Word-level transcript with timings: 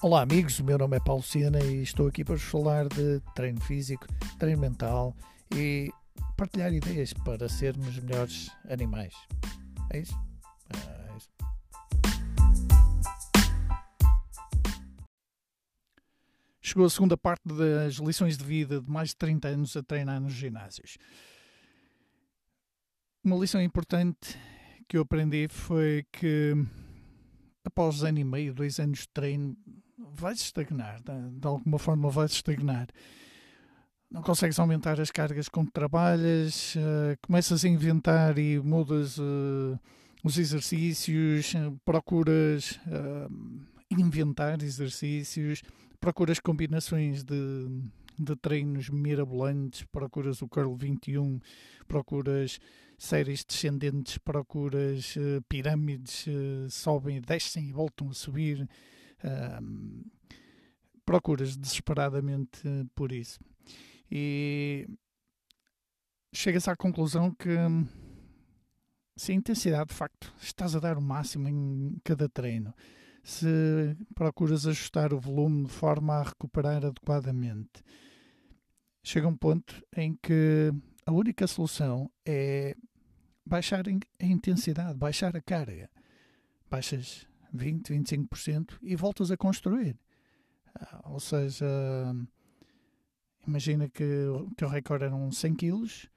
Olá 0.00 0.22
amigos, 0.22 0.60
o 0.60 0.64
meu 0.64 0.78
nome 0.78 0.96
é 0.96 1.00
Paulo 1.00 1.24
Sena 1.24 1.58
e 1.58 1.82
estou 1.82 2.06
aqui 2.06 2.24
para 2.24 2.36
vos 2.36 2.44
falar 2.44 2.86
de 2.88 3.20
treino 3.34 3.60
físico, 3.60 4.06
treino 4.38 4.60
mental 4.60 5.12
e 5.52 5.90
partilhar 6.36 6.72
ideias 6.72 7.12
para 7.12 7.48
sermos 7.48 7.98
melhores 7.98 8.48
animais. 8.70 9.12
É 9.90 9.98
isso? 9.98 10.14
É 10.70 11.16
isso. 11.16 11.28
Chegou 16.60 16.86
a 16.86 16.90
segunda 16.90 17.16
parte 17.16 17.48
das 17.48 17.94
lições 17.94 18.38
de 18.38 18.44
vida 18.44 18.80
de 18.80 18.88
mais 18.88 19.08
de 19.08 19.16
30 19.16 19.48
anos 19.48 19.76
a 19.76 19.82
treinar 19.82 20.20
nos 20.20 20.32
ginásios. 20.32 20.96
Uma 23.24 23.36
lição 23.36 23.60
importante 23.60 24.38
que 24.86 24.96
eu 24.96 25.02
aprendi 25.02 25.48
foi 25.48 26.06
que 26.12 26.54
após 27.64 28.04
ano 28.04 28.20
e 28.20 28.24
meio, 28.24 28.54
dois 28.54 28.78
anos 28.78 29.00
de 29.00 29.08
treino, 29.08 29.56
vai-se 29.98 30.44
estagnar, 30.44 31.00
de, 31.02 31.46
alguma 31.46 31.78
forma 31.78 32.10
vai-se 32.10 32.34
estagnar. 32.34 32.88
Não 34.10 34.22
consegues 34.22 34.58
aumentar 34.58 35.00
as 35.00 35.10
cargas 35.10 35.48
com 35.48 35.66
que 35.66 35.72
trabalhas, 35.72 36.74
uh, 36.76 37.18
começas 37.20 37.64
a 37.64 37.68
inventar 37.68 38.38
e 38.38 38.58
mudas 38.58 39.18
uh, 39.18 39.78
os 40.24 40.38
exercícios, 40.38 41.52
uh, 41.54 41.78
procuras 41.84 42.80
inventar 43.90 44.62
exercícios, 44.62 45.62
procuras 46.00 46.38
combinações 46.40 47.22
de, 47.22 47.68
de 48.18 48.36
treinos 48.36 48.88
mirabolantes, 48.88 49.84
procuras 49.90 50.42
o 50.42 50.48
curl 50.48 50.74
21, 50.74 51.40
procuras 51.86 52.58
séries 52.98 53.44
descendentes, 53.44 54.18
procuras 54.18 55.14
uh, 55.16 55.40
pirâmides, 55.48 56.26
uh, 56.26 56.68
sobem, 56.68 57.20
descem 57.20 57.68
e 57.68 57.72
voltam 57.72 58.10
a 58.10 58.14
subir, 58.14 58.68
procuras 61.04 61.56
desesperadamente 61.56 62.62
por 62.94 63.12
isso. 63.12 63.38
E 64.10 64.88
chegas 66.32 66.68
à 66.68 66.76
conclusão 66.76 67.34
que 67.34 67.56
se 69.16 69.32
a 69.32 69.34
intensidade 69.34 69.88
de 69.88 69.94
facto 69.94 70.32
estás 70.40 70.74
a 70.76 70.80
dar 70.80 70.96
o 70.96 71.02
máximo 71.02 71.48
em 71.48 71.98
cada 72.04 72.28
treino, 72.28 72.74
se 73.22 73.96
procuras 74.14 74.66
ajustar 74.66 75.12
o 75.12 75.20
volume 75.20 75.66
de 75.66 75.72
forma 75.72 76.14
a 76.14 76.22
recuperar 76.22 76.84
adequadamente, 76.84 77.82
chega 79.02 79.28
um 79.28 79.36
ponto 79.36 79.84
em 79.94 80.16
que 80.22 80.72
a 81.04 81.12
única 81.12 81.46
solução 81.46 82.10
é 82.24 82.74
baixar 83.44 83.84
a 83.86 84.24
intensidade, 84.24 84.98
baixar 84.98 85.36
a 85.36 85.42
carga. 85.42 85.90
Baixas 86.70 87.27
20, 87.52 87.94
25% 87.94 88.78
e 88.82 88.96
voltas 88.96 89.30
a 89.30 89.36
construir. 89.36 89.98
Ah, 90.74 91.02
ou 91.10 91.20
seja, 91.20 91.66
imagina 93.46 93.88
que 93.88 94.04
o 94.04 94.50
teu 94.56 94.68
recorde 94.68 95.04
eram 95.04 95.30
100 95.30 95.54
kg, 95.54 96.08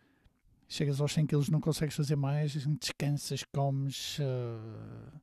chegas 0.67 1.01
aos 1.01 1.13
100 1.13 1.27
kg, 1.27 1.51
não 1.51 1.61
consegues 1.61 1.95
fazer 1.95 2.15
mais, 2.15 2.53
descansas, 2.79 3.43
comes, 3.43 4.19
ah, 4.21 5.21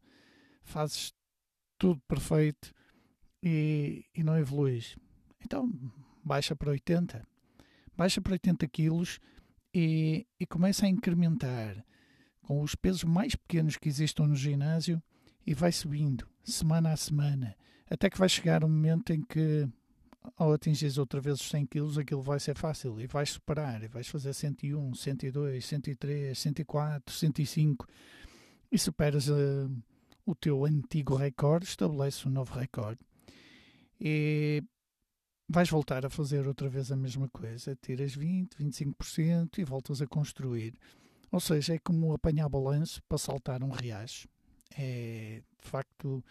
fazes 0.63 1.15
tudo 1.79 2.01
perfeito 2.09 2.73
e, 3.43 4.05
e 4.15 4.23
não 4.23 4.37
evoluís. 4.37 4.97
Então, 5.45 5.71
baixa 6.25 6.55
para 6.57 6.71
80. 6.71 7.27
Baixa 7.97 8.21
para 8.21 8.33
80 8.33 8.67
quilos 8.69 9.19
e, 9.75 10.27
e 10.39 10.47
começa 10.47 10.87
a 10.87 10.89
incrementar 10.89 11.85
com 12.43 12.63
os 12.63 12.75
pesos 12.75 13.05
mais 13.05 13.35
pequenos 13.35 13.77
que 13.77 13.89
existam 13.89 14.27
no 14.27 14.37
ginásio 14.37 15.03
e 15.49 15.55
vai 15.55 15.73
subindo, 15.73 16.29
semana 16.45 16.93
a 16.93 16.97
semana, 16.99 17.57
até 17.89 18.11
que 18.11 18.19
vai 18.19 18.29
chegar 18.29 18.63
um 18.63 18.69
momento 18.69 19.15
em 19.15 19.23
que, 19.23 19.67
ao 20.37 20.53
atingires 20.53 20.99
outra 20.99 21.23
vez 21.23 21.41
os 21.41 21.49
100 21.49 21.65
kg, 21.65 22.01
aquilo 22.01 22.21
vai 22.21 22.39
ser 22.39 22.55
fácil 22.55 23.01
e 23.01 23.07
vais 23.07 23.31
superar, 23.31 23.83
e 23.83 23.89
vais 23.89 24.07
fazer 24.07 24.35
101, 24.35 24.95
102, 24.95 25.65
103, 25.65 26.39
104, 26.39 27.15
105 27.15 27.87
e 28.71 28.79
superas 28.79 29.31
uh, 29.31 29.71
o 30.27 30.35
teu 30.35 30.67
antigo 30.67 31.15
recorde, 31.15 31.65
estabelece 31.65 32.29
um 32.29 32.31
novo 32.31 32.53
recorde. 32.53 33.01
E 33.99 34.63
vais 35.49 35.71
voltar 35.71 36.05
a 36.05 36.11
fazer 36.11 36.47
outra 36.47 36.69
vez 36.69 36.93
a 36.93 36.97
mesma 36.97 37.27
coisa, 37.31 37.75
tiras 37.75 38.15
20, 38.15 38.55
25% 38.55 39.57
e 39.57 39.65
voltas 39.65 40.03
a 40.03 40.07
construir. 40.07 40.75
Ou 41.33 41.41
seja, 41.41 41.73
é 41.73 41.79
como 41.79 42.13
apanhar 42.13 42.51
balanço 42.51 43.03
para 43.09 43.17
saltar 43.17 43.65
um 43.65 43.71
riacho. 43.71 44.29
É 44.77 45.43
de 45.61 45.69
facto 45.69 46.25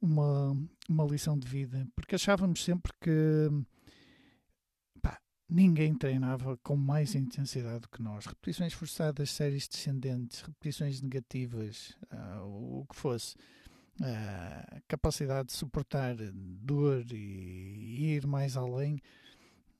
uma, 0.00 0.56
uma 0.88 1.04
lição 1.04 1.38
de 1.38 1.46
vida, 1.46 1.86
porque 1.94 2.14
achávamos 2.14 2.64
sempre 2.64 2.92
que 3.00 3.48
pá, 5.02 5.20
ninguém 5.48 5.94
treinava 5.94 6.56
com 6.62 6.76
mais 6.76 7.14
intensidade 7.14 7.88
que 7.88 8.02
nós. 8.02 8.26
Repetições 8.26 8.72
forçadas, 8.72 9.30
séries 9.30 9.68
descendentes, 9.68 10.40
repetições 10.40 11.00
negativas, 11.02 11.96
uh, 12.12 12.80
o 12.80 12.86
que 12.88 12.96
fosse. 12.96 13.36
Uh, 14.00 14.80
capacidade 14.88 15.48
de 15.48 15.52
suportar 15.52 16.16
dor 16.32 17.04
e, 17.12 17.16
e 17.16 18.14
ir 18.14 18.26
mais 18.26 18.56
além 18.56 18.98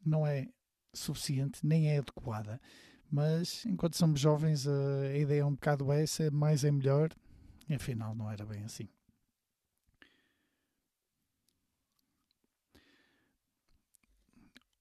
não 0.04 0.26
é 0.26 0.46
suficiente 0.92 1.66
nem 1.66 1.88
é 1.88 1.98
adequada. 1.98 2.60
Mas 3.10 3.64
enquanto 3.66 3.96
somos 3.96 4.20
jovens, 4.20 4.66
a 4.68 5.16
ideia 5.16 5.40
é 5.40 5.44
um 5.44 5.54
bocado 5.54 5.90
essa: 5.90 6.30
mais 6.30 6.64
é 6.64 6.70
melhor, 6.70 7.10
afinal 7.74 8.14
não 8.14 8.30
era 8.30 8.44
bem 8.44 8.64
assim. 8.64 8.88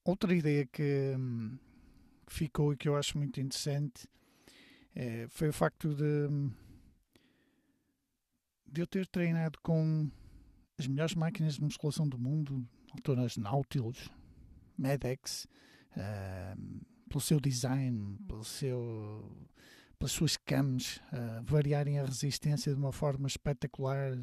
Outra 0.04 0.34
ideia 0.34 0.66
que, 0.66 1.14
hum, 1.18 1.58
ficou 2.28 2.74
e 2.74 2.78
que 2.78 2.88
eu 2.88 2.96
acho 2.96 3.18
muito 3.18 3.40
interessante 3.40 4.08
é, 4.96 5.28
foi 5.30 5.50
o 5.50 5.54
facto 5.54 5.94
de, 5.94 6.28
hum, 6.30 6.52
de 8.66 8.82
eu 8.82 8.88
ter 8.88 9.06
treinado 9.08 9.60
com 9.62 10.10
as 10.78 10.88
melhores 10.88 11.16
máquinas 11.16 11.56
de 11.56 11.62
musculação 11.62 12.08
do 12.08 12.18
mundo, 12.18 12.68
autoras 12.92 13.38
Nautilus, 13.38 14.10
Medex, 14.78 15.46
uh, 15.92 16.86
pelo 17.10 17.22
seu 17.22 17.40
design, 17.40 18.18
pelo 18.28 18.44
seu, 18.44 19.48
pelas 20.00 20.14
suas 20.14 20.38
cams, 20.38 21.02
uh, 21.12 21.44
variarem 21.44 22.00
a 22.00 22.06
resistência 22.06 22.74
de 22.74 22.80
uma 22.80 22.94
forma 22.94 23.28
espetacular. 23.28 24.18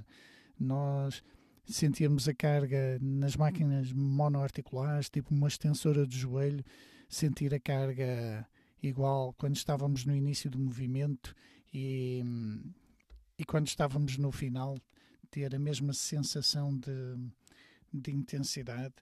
Nós 0.58 1.22
sentíamos 1.66 2.26
a 2.26 2.34
carga 2.34 2.98
nas 3.00 3.36
máquinas 3.36 3.92
monoarticulares, 3.92 5.10
tipo 5.10 5.34
uma 5.34 5.48
extensora 5.48 6.06
de 6.06 6.18
joelho, 6.18 6.64
sentir 7.08 7.52
a 7.52 7.60
carga 7.60 8.48
igual 8.82 9.34
quando 9.34 9.56
estávamos 9.56 10.06
no 10.06 10.16
início 10.16 10.50
do 10.50 10.58
movimento 10.58 11.34
e, 11.72 12.24
e 13.38 13.44
quando 13.44 13.66
estávamos 13.66 14.16
no 14.16 14.32
final, 14.32 14.78
ter 15.30 15.54
a 15.54 15.58
mesma 15.58 15.92
sensação 15.92 16.74
de, 16.74 17.18
de 17.92 18.12
intensidade. 18.12 18.94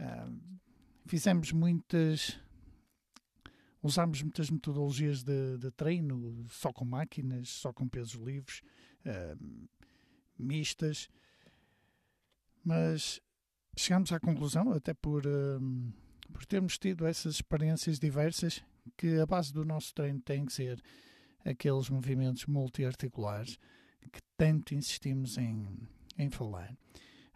Uh, 0.00 0.58
fizemos 1.06 1.52
muitas 1.52 2.36
Usámos 3.82 4.22
muitas 4.22 4.50
metodologias 4.50 5.22
de, 5.22 5.58
de, 5.58 5.70
treino, 5.70 6.46
só 6.48 6.72
com 6.72 6.84
máquinas, 6.84 7.48
só 7.48 7.72
com 7.72 7.88
pesos 7.88 8.14
livres, 8.14 8.62
uh, 9.04 9.68
mistas, 10.38 11.08
mas 12.64 13.20
chegámos 13.76 14.12
à 14.12 14.18
conclusão, 14.18 14.72
até 14.72 14.92
por, 14.94 15.24
uh, 15.26 15.92
por 16.32 16.44
termos 16.46 16.78
tido 16.78 17.06
essas 17.06 17.36
experiências 17.36 17.98
diversas, 17.98 18.64
que 18.96 19.18
a 19.20 19.26
base 19.26 19.52
do 19.52 19.64
nosso 19.64 19.94
treino 19.94 20.20
tem 20.20 20.46
que 20.46 20.52
ser 20.52 20.82
aqueles 21.44 21.88
movimentos 21.88 22.46
multiarticulares 22.46 23.58
que 24.12 24.20
tanto 24.36 24.74
insistimos 24.74 25.36
em, 25.38 25.66
em 26.18 26.30
falar. 26.30 26.76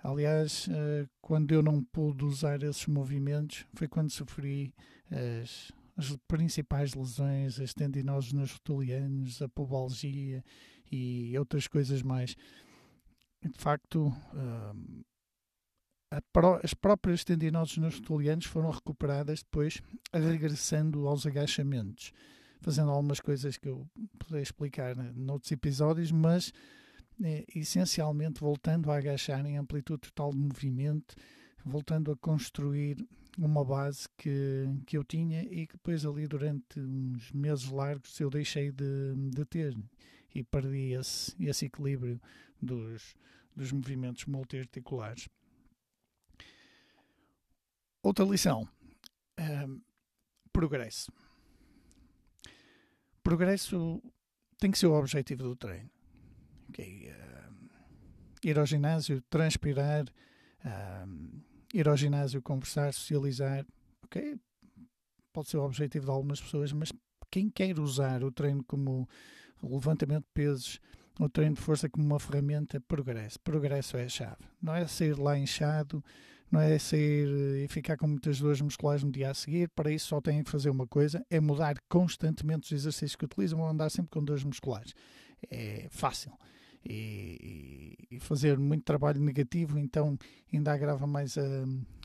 Aliás, 0.03 0.67
uh, 0.69 1.09
quando 1.21 1.53
eu 1.53 1.63
não 1.63 1.83
pude 1.85 2.25
usar 2.25 2.63
esses 2.63 2.87
movimentos, 2.87 3.67
foi 3.75 3.87
quando 3.87 4.11
sofri 4.11 4.75
as 5.11 5.71
as 6.09 6.17
principais 6.27 6.95
lesões, 6.95 7.61
as 7.61 7.75
tendinoses 7.75 8.33
nos 8.33 8.53
rotulianos, 8.53 9.43
a 9.43 9.49
pubalgia 9.49 10.43
e 10.91 11.37
outras 11.39 11.67
coisas 11.69 12.03
mais. 12.03 12.35
De 13.43 13.59
facto, 13.59 14.09
uh, 14.09 15.05
as 16.63 16.75
próprias 16.75 17.23
tendinoses 17.25 17.79
nos 17.79 17.95
rotulianos 17.95 18.47
foram 18.47 18.71
recuperadas 18.71 19.43
depois, 19.43 19.81
regressando 20.13 21.07
aos 21.07 21.25
agachamentos, 21.25 22.13
fazendo 22.61 22.91
algumas 22.91 23.21
coisas 23.21 23.57
que 23.57 23.69
eu 23.69 23.89
poderei 24.19 24.43
explicar 24.43 24.97
noutros 25.15 25.53
episódios, 25.53 26.11
mas 26.11 26.53
eh, 27.23 27.45
essencialmente 27.55 28.41
voltando 28.41 28.91
a 28.91 28.97
agachar 28.97 29.47
em 29.47 29.57
amplitude 29.57 30.01
total 30.01 30.33
de 30.33 30.39
movimento, 30.39 31.15
voltando 31.65 32.11
a 32.11 32.17
construir 32.17 32.97
uma 33.39 33.65
base 33.65 34.09
que, 34.17 34.67
que 34.87 34.97
eu 34.97 35.05
tinha 35.05 35.43
e 35.43 35.67
que 35.67 35.75
depois 35.75 36.05
ali 36.05 36.27
durante 36.27 36.81
uns 36.81 37.31
meses 37.33 37.69
largos 37.71 38.19
eu 38.21 38.31
deixei 38.31 38.71
de, 38.71 39.15
de 39.17 39.45
ter 39.45 39.77
e 40.35 40.43
perdi 40.43 40.93
esse, 40.93 41.35
esse 41.45 41.67
equilíbrio 41.67 42.21
dos, 42.61 43.15
dos 43.55 43.73
movimentos 43.73 44.25
multiarticulares. 44.27 45.29
Outra 48.03 48.25
lição: 48.25 48.69
uh, 49.39 49.81
progresso. 50.53 51.13
Progresso 53.23 54.03
tem 54.59 54.71
que 54.71 54.79
ser 54.79 54.87
o 54.87 54.95
objetivo 54.95 55.43
do 55.43 55.57
treino. 55.57 55.91
Okay? 56.71 57.11
Uh, 57.11 57.71
ir 58.43 58.59
ao 58.59 58.67
ginásio, 58.67 59.21
transpirar, 59.23 60.05
uh, 60.05 61.43
ir 61.73 61.89
ao 61.89 61.97
ginásio, 61.97 62.43
conversar, 62.43 62.93
socializar. 62.93 63.67
Ok? 64.05 64.37
Pode 65.33 65.49
ser 65.49 65.59
o 65.59 65.65
objetivo 65.65 66.07
de 66.07 66.11
algumas 66.11 66.41
pessoas, 66.41 66.73
mas 66.73 66.93
quem 67.31 67.49
quer 67.49 67.79
usar 67.79 68.25
o 68.25 68.33
treino 68.33 68.65
como 68.65 69.09
levantamento 69.63 70.25
de 70.25 70.31
pesos, 70.35 70.81
o 71.19 71.29
treino 71.29 71.55
de 71.55 71.61
força 71.61 71.89
como 71.89 72.05
uma 72.05 72.19
ferramenta, 72.19 72.81
progresso. 72.81 73.39
Progresso 73.41 73.97
é 73.97 74.05
a 74.05 74.09
chave. 74.09 74.43
Não 74.61 74.75
é 74.75 74.87
sair 74.87 75.19
lá 75.19 75.39
inchado, 75.39 76.03
não 76.51 76.61
é 76.61 76.79
sair 76.79 77.29
e 77.63 77.69
ficar 77.69 77.97
com 77.97 78.09
muitas 78.09 78.41
dores 78.41 78.61
musculares 78.61 79.05
no 79.05 79.13
dia 79.13 79.31
a 79.31 79.35
seguir. 79.35 79.69
Para 79.69 79.93
isso 79.93 80.09
só 80.09 80.21
têm 80.21 80.43
que 80.43 80.51
fazer 80.51 80.71
uma 80.71 80.87
coisa, 80.87 81.25
é 81.31 81.39
mudar 81.39 81.77
constantemente 81.89 82.67
os 82.67 82.73
exercícios 82.81 83.15
que 83.15 83.25
utilizam 83.25 83.61
ou 83.61 83.69
andar 83.69 83.91
sempre 83.91 84.11
com 84.11 84.25
dores 84.25 84.43
musculares. 84.43 84.93
É 85.49 85.87
fácil. 85.91 86.33
E, 86.85 87.95
e, 88.11 88.19
fazer 88.21 88.59
muito 88.59 88.85
trabalho 88.85 89.21
negativo, 89.21 89.79
então 89.79 90.19
ainda 90.53 90.73
agrava 90.73 91.07
mais 91.07 91.37
a, 91.37 91.43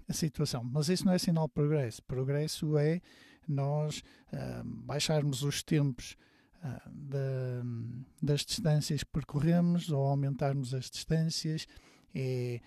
a 0.07 0.13
situação. 0.13 0.63
Mas 0.63 0.89
isso 0.89 1.06
não 1.06 1.13
é 1.13 1.18
sinal 1.18 1.48
de 1.48 1.54
progresso. 1.54 2.04
Progresso 2.04 2.77
é 2.77 3.01
nós 3.48 4.00
uh, 4.33 4.63
baixarmos 4.63 5.44
os 5.44 5.63
tempos 5.63 6.18
uh, 6.63 8.06
das 8.22 8.42
distâncias 8.42 9.04
que 9.04 9.12
percorremos 9.12 9.89
ou 9.89 10.06
aumentarmos 10.06 10.74
as 10.74 10.89
distâncias, 10.89 11.68
é 12.13 12.60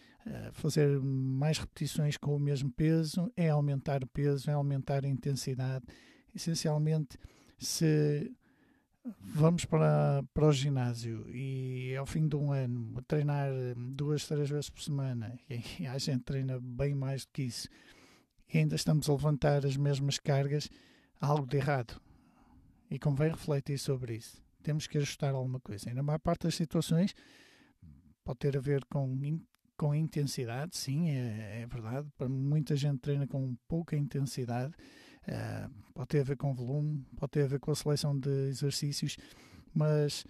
fazer 0.52 1.00
mais 1.00 1.56
repetições 1.56 2.18
com 2.18 2.36
o 2.36 2.38
mesmo 2.38 2.70
peso, 2.70 3.32
é 3.34 3.48
aumentar 3.48 4.04
o 4.04 4.06
peso, 4.06 4.50
é 4.50 4.52
aumentar 4.52 5.04
a 5.04 5.08
intensidade. 5.08 5.86
Essencialmente, 6.34 7.18
se 7.58 8.30
vamos 9.20 9.64
para, 9.64 10.22
para 10.32 10.46
o 10.46 10.52
ginásio 10.52 11.28
e 11.30 11.94
ao 11.96 12.06
fim 12.06 12.28
de 12.28 12.36
um 12.36 12.52
ano 12.52 13.00
treinar 13.06 13.50
duas, 13.76 14.26
três 14.26 14.48
vezes 14.48 14.70
por 14.70 14.82
semana, 14.82 15.38
e 15.78 15.86
a 15.86 15.98
gente 15.98 16.24
treina 16.24 16.58
bem 16.60 16.94
mais 16.94 17.24
do 17.24 17.32
que 17.32 17.42
isso, 17.42 17.68
e 18.52 18.58
ainda 18.58 18.74
estamos 18.74 19.08
a 19.08 19.12
levantar 19.12 19.64
as 19.66 19.76
mesmas 19.76 20.18
cargas, 20.18 20.68
há 21.20 21.26
algo 21.26 21.46
de 21.46 21.56
errado. 21.56 22.00
E 22.90 22.98
convém 22.98 23.30
refletir 23.30 23.78
sobre 23.78 24.16
isso. 24.16 24.42
Temos 24.62 24.86
que 24.86 24.96
ajustar 24.96 25.34
alguma 25.34 25.60
coisa. 25.60 25.90
E 25.90 25.94
na 25.94 26.02
maior 26.02 26.18
parte 26.18 26.44
das 26.44 26.54
situações 26.54 27.14
pode 28.24 28.38
ter 28.38 28.56
a 28.56 28.60
ver 28.60 28.84
com, 28.86 29.40
com 29.76 29.94
intensidade, 29.94 30.76
sim, 30.76 31.10
é, 31.10 31.62
é 31.62 31.66
verdade. 31.66 32.08
Para 32.16 32.28
muita 32.28 32.74
gente 32.74 33.00
treina 33.00 33.26
com 33.26 33.54
pouca 33.68 33.96
intensidade. 33.96 34.74
Uh, 35.28 35.70
pode 35.92 36.08
ter 36.08 36.20
a 36.20 36.24
ver 36.24 36.36
com 36.36 36.54
volume, 36.54 37.04
pode 37.16 37.32
ter 37.32 37.44
a 37.44 37.48
ver 37.48 37.60
com 37.60 37.70
a 37.70 37.74
seleção 37.74 38.18
de 38.18 38.48
exercícios, 38.48 39.16
mas 39.74 40.24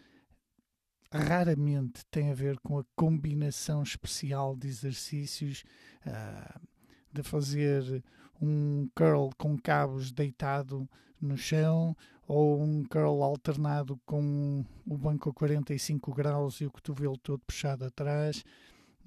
raramente 1.13 2.05
tem 2.11 2.31
a 2.31 2.35
ver 2.35 2.59
com 2.59 2.79
a 2.79 2.85
combinação 2.97 3.83
especial 3.83 4.57
de 4.57 4.67
exercícios. 4.69 5.65
Uh, 6.07 6.69
de 7.13 7.23
fazer 7.23 8.03
um 8.41 8.89
curl 8.95 9.31
com 9.37 9.59
cabos 9.59 10.13
deitado 10.13 10.89
no 11.21 11.37
chão 11.37 11.97
ou 12.27 12.63
um 12.63 12.85
curl 12.85 13.23
alternado 13.23 14.01
com 14.07 14.65
o 14.87 14.97
banco 14.97 15.31
a 15.31 15.35
45 15.35 16.15
graus 16.15 16.61
e 16.61 16.67
o 16.67 16.71
cotovelo 16.71 17.17
todo 17.19 17.41
puxado 17.41 17.85
atrás 17.85 18.45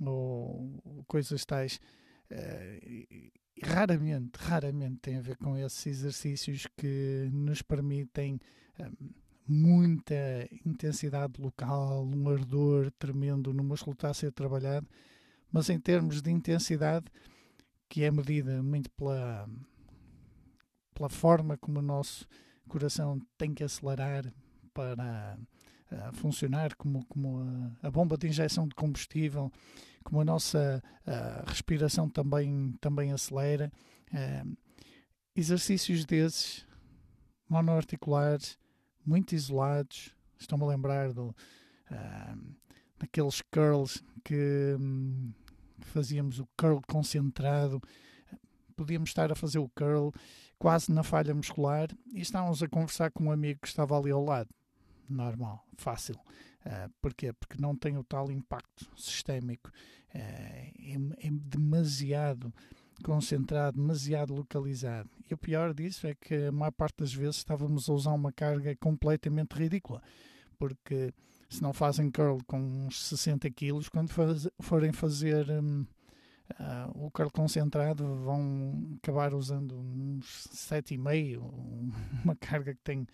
ou 0.04 1.04
coisas 1.08 1.46
tais. 1.46 1.80
Uh, 2.32 3.32
raramente, 3.64 4.32
raramente 4.38 4.98
tem 5.02 5.18
a 5.18 5.22
ver 5.22 5.38
com 5.38 5.58
esses 5.58 5.86
exercícios 5.86 6.68
que 6.78 7.30
nos 7.32 7.62
permitem 7.62 8.40
uh, 8.80 9.14
muita 9.48 10.48
intensidade 10.66 11.42
local, 11.42 12.06
um 12.06 12.30
ardor 12.30 12.92
tremendo 12.92 13.54
no 13.54 13.64
músculo 13.64 13.94
está 13.94 14.10
a 14.10 14.14
ser 14.14 14.32
trabalhado, 14.32 14.88
mas 15.52 15.70
em 15.70 15.80
termos 15.80 16.22
de 16.22 16.32
intensidade 16.32 17.06
que 17.90 18.04
é 18.04 18.12
medida 18.12 18.64
muito 18.64 18.90
pela, 18.92 19.50
pela 20.94 21.10
forma 21.10 21.58
como 21.58 21.80
o 21.80 21.82
nosso 21.82 22.26
coração 22.70 23.20
tem 23.38 23.54
que 23.54 23.66
acelerar 23.66 24.34
para 24.74 25.38
uh, 25.92 26.16
funcionar, 26.16 26.74
como, 26.76 27.06
como 27.08 27.42
a, 27.82 27.88
a, 27.88 27.92
bomba 27.92 28.18
de 28.18 28.28
injeção 28.28 28.66
de 28.66 28.74
combustível, 28.76 29.52
como 30.04 30.22
a 30.22 30.26
nossa 30.26 30.82
uh, 31.08 31.50
respiração 31.50 32.10
também, 32.10 32.74
também 32.80 33.12
acelera. 33.12 33.72
Uh, 34.14 34.58
exercícios 35.36 36.06
desses, 36.06 36.66
monoarticulares, 37.50 38.58
muito 39.06 39.34
isolados, 39.34 40.16
estão-me 40.40 40.64
a 40.64 40.68
lembrar 40.68 41.12
do, 41.14 41.36
daqueles 42.98 43.42
curls 43.52 44.04
que. 44.24 44.76
Um, 44.80 45.34
fazíamos 45.82 46.40
o 46.40 46.48
curl 46.58 46.80
concentrado, 46.88 47.82
podíamos 48.76 49.10
estar 49.10 49.32
a 49.32 49.36
fazer 49.36 49.60
o 49.60 49.70
curl 49.70 50.12
quase 50.58 50.92
na 50.92 51.04
falha 51.04 51.34
muscular 51.34 51.90
e 52.14 52.22
estávamos 52.22 52.62
a 52.62 52.68
conversar 52.68 53.12
com 53.12 53.26
um 53.26 53.32
amigo 53.32 53.60
que 53.62 53.68
estava 53.68 53.98
ali 53.98 54.12
ao 54.12 54.24
lado. 54.24 54.50
Normal, 55.10 55.66
fácil. 55.78 56.16
Uh, 56.66 56.92
porquê? 57.02 57.34
Porque 57.34 57.60
não 57.60 57.76
tem 57.76 57.98
o 57.98 58.04
tal 58.04 58.32
impacto 58.32 58.88
sistémico. 58.96 59.70
Uh, 60.14 60.18
é, 60.18 60.72
é, 61.20 61.30
demasiado 61.32 62.54
concentrado, 63.02 63.78
demasiado 63.78 64.34
localizado. 64.34 65.10
E 65.30 65.34
o 65.34 65.38
pior 65.38 65.74
disso 65.74 66.08
é 66.08 66.14
que 66.14 66.36
a 66.36 66.52
maior 66.52 66.72
parte 66.72 66.98
das 66.98 67.14
vezes 67.14 67.38
estávamos 67.38 67.90
a 67.90 67.94
usar 67.94 68.14
uma 68.14 68.32
carga 68.32 68.76
completamente 68.76 69.54
ridícula. 69.54 70.02
Porque 70.60 71.12
se 71.50 71.62
não 71.62 71.74
fazem 71.74 72.12
curl 72.12 72.38
com 72.46 72.60
uns 72.60 73.02
60 73.08 73.50
quilos, 73.52 73.90
quando 73.90 74.10
faz, 74.10 74.48
forem 74.60 74.92
fazer 74.92 75.50
um, 75.50 75.82
uh, 76.52 77.06
o 77.06 77.10
curl 77.10 77.32
concentrado, 77.32 78.06
vão 78.24 78.98
acabar 79.02 79.34
usando 79.34 79.76
uns 79.80 80.48
7,5, 80.54 81.42
uma 82.24 82.36
carga 82.36 82.76
que 82.76 82.82
tem, 82.84 83.08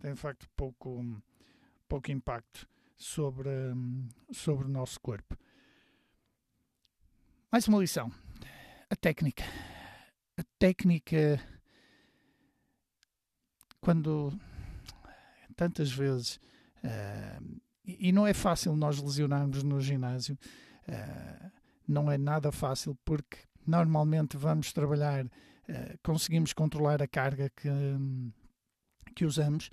tem 0.00 0.12
de 0.12 0.20
facto 0.20 0.48
pouco, 0.54 1.04
pouco 1.88 2.12
impacto 2.12 2.68
sobre, 2.96 3.48
um, 3.48 4.08
sobre 4.32 4.66
o 4.66 4.70
nosso 4.70 5.00
corpo. 5.00 5.36
Mais 7.50 7.68
uma 7.68 7.78
lição: 7.78 8.10
a 8.90 8.96
técnica. 8.96 9.44
A 10.36 10.42
técnica, 10.58 11.40
quando 13.80 14.32
tantas 15.54 15.90
vezes. 15.90 16.36
Uh, 16.84 17.60
e, 17.84 18.12
não 18.12 18.26
é 18.26 18.34
fácil 18.34 18.74
nós 18.76 19.00
lesionarmos 19.00 19.62
no 19.62 19.80
ginásio, 19.80 20.38
uh, 20.88 21.50
não 21.86 22.10
é 22.10 22.18
nada 22.18 22.50
fácil, 22.50 22.96
porque 23.04 23.38
normalmente 23.66 24.36
vamos 24.36 24.72
trabalhar, 24.72 25.24
uh, 25.24 25.30
conseguimos 26.02 26.52
controlar 26.52 27.02
a 27.02 27.08
carga 27.08 27.50
que, 27.50 27.68
que 29.14 29.24
usamos, 29.24 29.70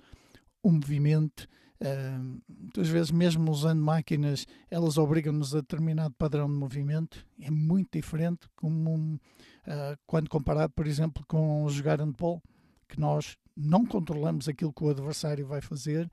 o 0.62 0.70
movimento. 0.70 1.48
Muitas 2.48 2.88
vezes, 2.88 3.10
mesmo 3.10 3.50
usando 3.50 3.82
máquinas, 3.82 4.46
elas 4.70 4.96
obrigam-nos 4.98 5.54
a 5.54 5.60
determinado 5.60 6.14
padrão 6.14 6.46
de 6.48 6.54
movimento. 6.54 7.26
É 7.40 7.50
muito 7.50 7.98
diferente 7.98 8.48
como, 8.54 8.94
uh, 8.94 9.98
quando 10.06 10.28
comparado, 10.28 10.72
por 10.72 10.86
exemplo, 10.86 11.24
com 11.26 11.68
jogar 11.68 12.00
handball, 12.00 12.42
que 12.88 13.00
nós 13.00 13.36
não 13.56 13.84
controlamos 13.84 14.48
aquilo 14.48 14.72
que 14.72 14.84
o 14.84 14.90
adversário 14.90 15.46
vai 15.46 15.60
fazer 15.60 16.10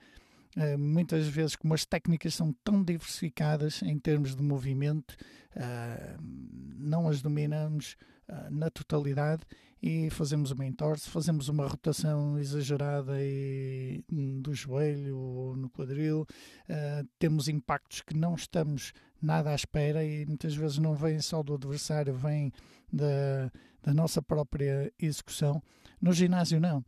Uh, 0.58 0.78
muitas 0.80 1.28
vezes, 1.28 1.56
como 1.56 1.76
as 1.76 1.86
técnicas 1.86 2.34
são 2.34 2.52
tão 2.64 2.84
diversificadas 2.84 3.84
em 3.84 4.00
termos 4.00 4.36
de 4.36 4.42
movimento, 4.42 5.16
uh, 5.56 6.18
não 6.76 7.08
as 7.08 7.22
dominamos 7.22 7.96
na 8.52 8.70
totalidade 8.70 9.42
e 9.82 10.10
fazemos 10.10 10.52
uma 10.52 10.66
entorse, 10.66 11.10
fazemos 11.10 11.48
uma 11.48 11.66
rotação 11.66 12.38
exagerada 12.38 13.14
e, 13.22 14.04
do 14.42 14.54
joelho 14.54 15.18
ou 15.18 15.56
no 15.56 15.70
quadril, 15.70 16.26
temos 17.18 17.48
impactos 17.48 18.02
que 18.02 18.16
não 18.16 18.36
estamos 18.36 18.92
nada 19.22 19.52
à 19.52 19.56
espera 19.56 20.04
e 20.04 20.26
muitas 20.26 20.54
vezes 20.54 20.78
não 20.80 20.96
vêm 20.96 21.22
só 21.22 21.42
do 21.42 21.54
adversário, 21.54 22.14
vêm 22.14 22.52
da, 22.92 23.52
da 23.82 23.94
nossa 23.94 24.22
própria 24.22 24.92
execução. 25.00 25.62
No 26.02 26.12
ginásio, 26.12 26.60
não. 26.60 26.84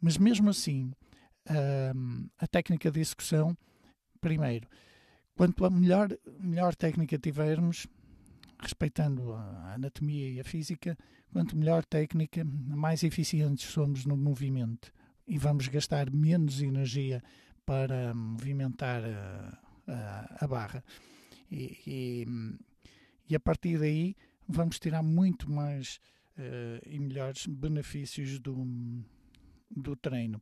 Mas 0.00 0.16
mesmo 0.16 0.50
assim, 0.50 0.92
a 2.38 2.46
técnica 2.46 2.90
de 2.90 3.00
execução, 3.00 3.56
primeiro, 4.20 4.68
quanto 5.36 5.64
a 5.64 5.70
melhor, 5.70 6.08
melhor 6.38 6.74
técnica 6.76 7.18
tivermos, 7.18 7.86
respeitando 8.62 9.32
a 9.32 9.74
anatomia 9.74 10.30
e 10.30 10.40
a 10.40 10.44
física, 10.44 10.96
quanto 11.32 11.56
melhor 11.56 11.84
técnica, 11.84 12.44
mais 12.44 13.02
eficientes 13.02 13.70
somos 13.70 14.06
no 14.06 14.16
movimento 14.16 14.92
e 15.26 15.36
vamos 15.38 15.68
gastar 15.68 16.10
menos 16.10 16.62
energia 16.62 17.22
para 17.66 18.14
movimentar 18.14 19.02
a, 19.04 19.58
a, 19.86 20.44
a 20.44 20.48
barra. 20.48 20.84
E, 21.50 21.78
e, 21.86 22.26
e, 23.28 23.36
a 23.36 23.40
partir 23.40 23.78
daí 23.78 24.16
vamos 24.48 24.78
tirar 24.78 25.02
muito 25.02 25.50
mais 25.50 26.00
e 26.86 26.98
melhores 26.98 27.46
benefícios 27.46 28.38
do, 28.38 28.66
do 29.70 29.96
treino. 29.96 30.40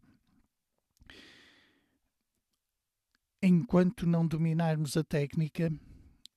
Enquanto 3.43 4.07
não 4.07 4.27
dominarmos 4.27 4.97
a 4.97 5.05
técnica, 5.05 5.73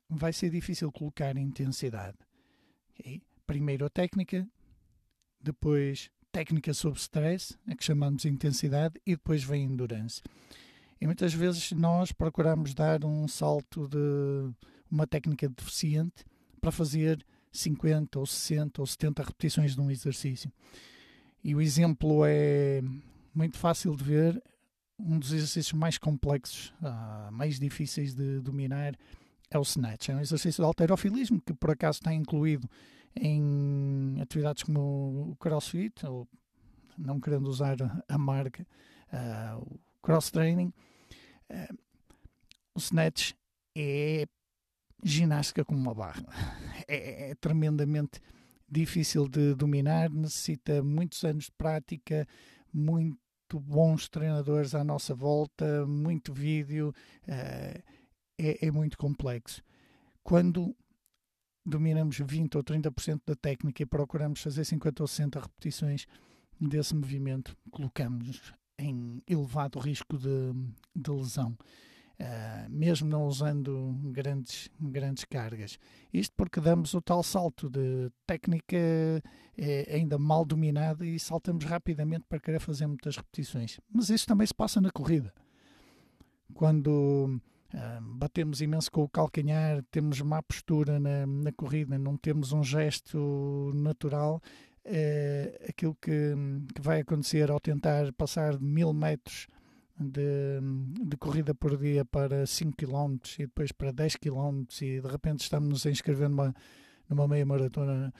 vai 0.08 0.32
ser 0.32 0.50
difícil 0.50 0.90
colocar 0.92 1.36
intensidade. 1.36 2.18
Primeiro 3.46 3.84
a 3.84 3.90
técnica, 3.90 4.46
depois 5.40 6.10
técnica 6.32 6.74
sob 6.74 6.98
stress, 6.98 7.56
a 7.66 7.76
que 7.76 7.84
chamamos 7.84 8.22
de 8.22 8.28
intensidade, 8.28 9.00
e 9.06 9.12
depois 9.14 9.44
vem 9.44 9.62
a 9.62 9.70
endurance. 9.70 10.20
E 11.00 11.06
muitas 11.06 11.32
vezes 11.32 11.70
nós 11.72 12.10
procuramos 12.10 12.74
dar 12.74 13.04
um 13.04 13.28
salto 13.28 13.86
de 13.86 14.52
uma 14.90 15.06
técnica 15.06 15.48
deficiente 15.48 16.24
para 16.60 16.72
fazer 16.72 17.24
50 17.52 18.18
ou 18.18 18.26
60 18.26 18.80
ou 18.80 18.86
70 18.86 19.22
repetições 19.22 19.74
de 19.74 19.80
um 19.80 19.90
exercício. 19.90 20.50
E 21.42 21.54
o 21.54 21.60
exemplo 21.60 22.24
é 22.26 22.82
muito 23.34 23.58
fácil 23.58 23.94
de 23.94 24.02
ver, 24.02 24.42
um 24.98 25.18
dos 25.18 25.32
exercícios 25.32 25.72
mais 25.72 25.98
complexos, 25.98 26.72
uh, 26.80 27.30
mais 27.30 27.58
difíceis 27.58 28.14
de 28.14 28.40
dominar, 28.40 28.96
é 29.54 29.58
o 29.58 29.62
snatch. 29.62 30.08
É 30.08 30.14
um 30.16 30.20
exercício 30.20 30.62
de 30.62 30.66
alterofilismo 30.66 31.40
que 31.40 31.54
por 31.54 31.70
acaso 31.70 31.98
está 31.98 32.12
incluído 32.12 32.68
em 33.16 34.16
atividades 34.20 34.64
como 34.64 35.30
o 35.30 35.36
crossfit, 35.36 36.04
ou 36.04 36.28
não 36.98 37.20
querendo 37.20 37.46
usar 37.46 37.76
a 38.08 38.18
marca, 38.18 38.66
uh, 39.12 39.60
o 39.60 39.80
cross 40.02 40.30
training. 40.30 40.72
Uh, 41.48 41.78
o 42.74 42.78
snatch 42.80 43.32
é 43.76 44.26
ginástica 45.02 45.64
com 45.64 45.74
uma 45.74 45.94
barra. 45.94 46.24
É, 46.86 47.30
é, 47.30 47.34
tremendamente 47.36 48.20
difícil 48.68 49.26
de 49.26 49.54
dominar, 49.54 50.10
necessita 50.10 50.82
muitos 50.82 51.24
anos 51.24 51.46
de 51.46 51.52
prática, 51.52 52.28
muito 52.70 53.58
bons 53.58 54.06
treinadores 54.06 54.74
à 54.74 54.84
nossa 54.84 55.14
volta, 55.14 55.86
muito 55.86 56.34
vídeo, 56.34 56.92
uh, 57.26 57.82
é, 58.38 58.66
é 58.66 58.70
muito 58.70 58.96
complexo. 58.96 59.62
Quando 60.22 60.74
dominamos 61.64 62.18
20 62.18 62.56
ou 62.56 62.64
30% 62.64 63.22
da 63.26 63.34
técnica 63.34 63.82
e 63.82 63.86
procuramos 63.86 64.40
fazer 64.40 64.64
50 64.64 65.02
ou 65.02 65.06
60 65.06 65.40
repetições 65.40 66.06
desse 66.60 66.94
movimento, 66.94 67.56
colocamos 67.70 68.52
em 68.78 69.22
elevado 69.26 69.78
risco 69.78 70.18
de, 70.18 70.52
de 70.94 71.10
lesão. 71.10 71.56
Uh, 72.14 72.70
mesmo 72.70 73.08
não 73.08 73.26
usando 73.26 73.92
grandes, 74.04 74.70
grandes 74.80 75.24
cargas. 75.24 75.78
Isto 76.12 76.32
porque 76.36 76.60
damos 76.60 76.94
o 76.94 77.00
tal 77.00 77.24
salto 77.24 77.68
de 77.68 78.08
técnica 78.24 78.76
é, 79.58 79.96
ainda 79.96 80.16
mal 80.16 80.44
dominada 80.44 81.04
e 81.04 81.18
saltamos 81.18 81.64
rapidamente 81.64 82.24
para 82.28 82.38
querer 82.38 82.60
fazer 82.60 82.86
muitas 82.86 83.16
repetições. 83.16 83.80
Mas 83.92 84.10
isso 84.10 84.26
também 84.26 84.46
se 84.46 84.54
passa 84.54 84.80
na 84.80 84.92
corrida. 84.92 85.34
Quando 86.54 87.40
batemos 88.00 88.60
imenso 88.60 88.90
com 88.90 89.02
o 89.02 89.08
calcanhar, 89.08 89.82
temos 89.90 90.20
má 90.20 90.42
postura 90.42 90.98
na, 91.00 91.26
na 91.26 91.52
corrida, 91.52 91.98
não 91.98 92.16
temos 92.16 92.52
um 92.52 92.62
gesto 92.62 93.72
natural, 93.74 94.40
uh, 94.84 95.68
aquilo 95.68 95.96
que, 96.00 96.34
que 96.74 96.80
vai 96.80 97.00
acontecer 97.00 97.50
ao 97.50 97.60
tentar 97.60 98.12
passar 98.12 98.60
mil 98.60 98.92
metros 98.92 99.46
de, 99.98 100.60
de, 101.04 101.16
corrida 101.16 101.54
por 101.54 101.76
dia 101.76 102.04
para 102.04 102.46
5 102.46 102.76
km 102.76 103.16
e 103.38 103.46
depois 103.46 103.72
para 103.72 103.92
10 103.92 104.16
km 104.16 104.64
e 104.82 105.00
de 105.00 105.08
repente 105.08 105.40
estamos 105.40 105.86
a 105.86 105.90
inscrever 105.90 106.28
numa, 106.28 106.54
numa 107.08 107.28
meia 107.28 107.46
maratona, 107.46 108.12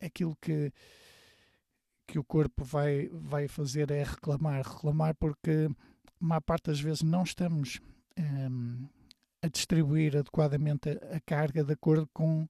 aquilo 0.00 0.36
que, 0.40 0.72
que 2.06 2.18
o 2.18 2.24
corpo 2.24 2.64
vai, 2.64 3.08
vai 3.12 3.48
fazer 3.48 3.90
é 3.90 4.02
reclamar. 4.04 4.62
Reclamar 4.62 5.14
porque, 5.16 5.68
uma 6.20 6.40
parte 6.40 6.66
das 6.66 6.80
vezes, 6.80 7.02
não 7.02 7.22
estamos 7.22 7.80
um, 8.18 8.88
a 9.42 9.48
distribuir 9.48 10.16
adequadamente 10.16 10.90
a, 10.90 11.16
a 11.16 11.20
carga 11.20 11.64
de 11.64 11.72
acordo 11.72 12.08
com 12.12 12.48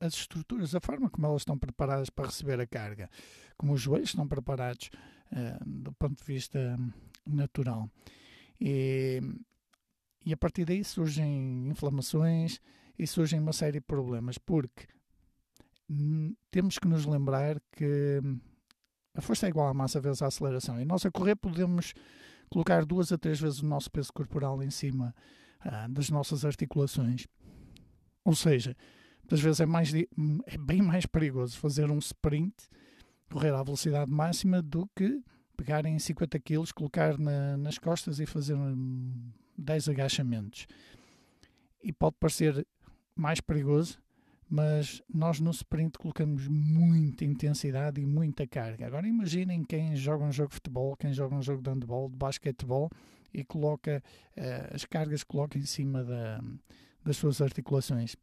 as 0.00 0.14
estruturas, 0.14 0.74
a 0.74 0.80
forma 0.80 1.10
como 1.10 1.26
elas 1.26 1.42
estão 1.42 1.58
preparadas 1.58 2.08
para 2.08 2.26
receber 2.26 2.58
a 2.58 2.66
carga, 2.66 3.10
como 3.56 3.74
os 3.74 3.80
joelhos 3.82 4.10
estão 4.10 4.26
preparados 4.26 4.90
uh, 5.32 5.64
do 5.64 5.92
ponto 5.92 6.16
de 6.16 6.24
vista 6.24 6.78
natural. 7.26 7.90
E, 8.58 9.20
e 10.24 10.32
a 10.32 10.36
partir 10.36 10.64
daí 10.64 10.82
surgem 10.82 11.68
inflamações 11.68 12.60
e 12.98 13.06
surgem 13.06 13.40
uma 13.40 13.52
série 13.52 13.78
de 13.78 13.80
problemas, 13.80 14.38
porque 14.38 14.86
temos 16.50 16.78
que 16.78 16.86
nos 16.86 17.04
lembrar 17.04 17.60
que 17.72 18.20
a 19.14 19.20
força 19.20 19.46
é 19.46 19.48
igual 19.48 19.68
à 19.68 19.74
massa 19.74 20.00
vezes 20.00 20.22
a 20.22 20.26
aceleração. 20.26 20.80
E 20.80 20.84
nós 20.84 21.04
a 21.04 21.10
correr 21.10 21.34
podemos 21.34 21.92
colocar 22.50 22.84
duas 22.84 23.12
a 23.12 23.18
três 23.18 23.40
vezes 23.40 23.60
o 23.60 23.66
nosso 23.66 23.90
peso 23.90 24.12
corporal 24.12 24.62
em 24.62 24.70
cima 24.70 25.14
ah, 25.60 25.86
das 25.88 26.10
nossas 26.10 26.44
articulações. 26.44 27.26
Ou 28.24 28.34
seja, 28.34 28.76
muitas 29.22 29.40
vezes 29.40 29.60
é, 29.60 29.66
mais, 29.66 29.94
é 29.94 30.58
bem 30.58 30.82
mais 30.82 31.06
perigoso 31.06 31.56
fazer 31.58 31.90
um 31.90 31.98
sprint, 31.98 32.54
correr 33.30 33.54
à 33.54 33.62
velocidade 33.62 34.10
máxima, 34.10 34.60
do 34.60 34.88
que 34.94 35.22
pegar 35.56 35.86
em 35.86 35.98
50 35.98 36.38
quilos, 36.40 36.72
colocar 36.72 37.18
na, 37.18 37.56
nas 37.56 37.78
costas 37.78 38.18
e 38.18 38.26
fazer 38.26 38.56
10 39.56 39.88
agachamentos. 39.88 40.66
E 41.82 41.92
pode 41.92 42.16
parecer 42.18 42.66
mais 43.14 43.40
perigoso, 43.40 43.98
mas 44.50 45.00
nós 45.08 45.38
no 45.38 45.52
sprint 45.52 45.96
colocamos 45.96 46.48
muita 46.48 47.24
intensidade 47.24 48.00
e 48.00 48.04
muita 48.04 48.48
carga. 48.48 48.88
Agora 48.88 49.06
imaginem 49.06 49.62
quem 49.62 49.94
joga 49.94 50.24
um 50.24 50.32
jogo 50.32 50.48
de 50.48 50.56
futebol, 50.56 50.96
quem 50.96 51.12
joga 51.12 51.36
um 51.36 51.42
jogo 51.42 51.62
de 51.62 51.70
handball, 51.70 52.10
de 52.10 52.16
basquetebol 52.16 52.90
e 53.32 53.44
coloca 53.44 54.02
uh, 54.36 54.74
as 54.74 54.84
cargas 54.84 55.22
coloca 55.22 55.56
em 55.56 55.64
cima 55.64 56.02
da, 56.02 56.42
das 57.04 57.16
suas 57.16 57.40
articulações. 57.40 58.16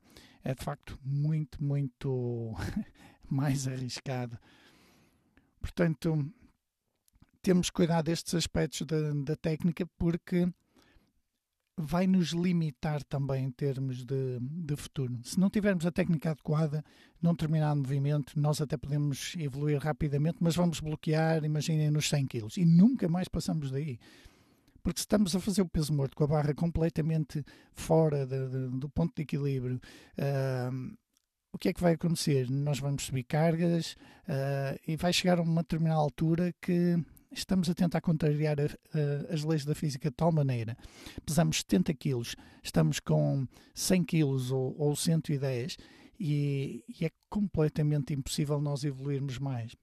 É 0.44 0.54
de 0.54 0.66
facto 0.66 1.00
muito, 1.02 1.64
muito 1.64 2.54
mais 3.30 3.66
arriscado. 3.66 4.38
Portanto, 5.62 6.30
temos 7.42 7.70
que 7.70 7.76
cuidar 7.78 8.02
destes 8.02 8.36
aspectos 8.36 8.82
da, 8.82 9.14
da 9.14 9.36
técnica 9.38 9.88
porque 9.98 10.46
vai 11.78 12.08
nos 12.08 12.30
limitar 12.30 13.04
também 13.04 13.46
em 13.46 13.52
termos 13.52 14.04
de, 14.04 14.40
de 14.42 14.76
futuro. 14.76 15.16
Se 15.24 15.40
não 15.40 15.50
tivermos 15.50 15.86
a 15.86 15.92
técnica 15.92 16.32
adequada 16.32 16.84
num 17.22 17.32
determinado 17.32 17.80
movimento, 17.80 18.40
nós 18.40 18.60
até 18.60 18.76
podemos 18.76 19.36
evoluir 19.38 19.80
rapidamente, 19.80 20.38
mas 20.42 20.56
vamos 20.56 20.80
bloquear, 20.80 21.44
imaginem, 21.44 21.92
nos 21.92 22.10
100 22.10 22.26
kg 22.26 22.48
e 22.58 22.66
nunca 22.66 23.08
mais 23.08 23.28
passamos 23.28 23.70
daí. 23.70 24.00
Porque 24.82 25.00
estamos 25.00 25.36
a 25.36 25.40
fazer 25.40 25.62
o 25.62 25.70
peso 25.70 25.94
morto 25.94 26.16
com 26.16 26.24
a 26.24 26.28
barra 26.28 26.54
completamente 26.54 27.46
fora 27.74 28.26
de, 28.26 28.50
de, 28.50 28.80
do 28.80 28.90
ponto 28.90 29.14
de 29.16 29.22
equilíbrio, 29.22 29.80
uh, 30.18 30.98
o 31.52 31.58
que 31.58 31.70
é 31.70 31.74
que 31.74 31.82
vai 31.82 31.94
acontecer? 31.94 32.50
Nós 32.50 32.80
vamos 32.80 33.04
subir 33.04 33.24
cargas 33.24 33.94
uh, 34.28 34.80
e 34.88 34.96
vai 34.96 35.12
chegar 35.14 35.40
a 35.40 35.42
uma 35.42 35.62
determinada 35.62 36.00
altura 36.00 36.54
que 36.62 36.98
estamos 37.32 37.70
a 37.70 37.74
tentar 37.74 38.02
contrariar 38.02 38.58
a, 38.60 38.66
a, 38.66 39.34
as 39.34 39.44
leis 39.44 39.66
da 39.66 39.76
física 39.76 40.10
de 40.10 40.16
tal 40.16 40.32
maneira. 40.32 40.78
Pesamos 41.26 41.58
70 41.58 41.94
quilos, 41.94 42.36
estamos 42.64 43.00
com 43.00 43.48
100 43.74 44.04
quilos 44.04 44.52
ou, 44.52 44.76
ou 44.78 44.96
110 44.96 45.78
e, 46.20 46.84
e 46.88 47.06
é 47.06 47.12
completamente 47.30 48.14
impossível 48.14 48.60
nós 48.60 48.84
evoluirmos 48.84 49.38
mais. 49.38 49.76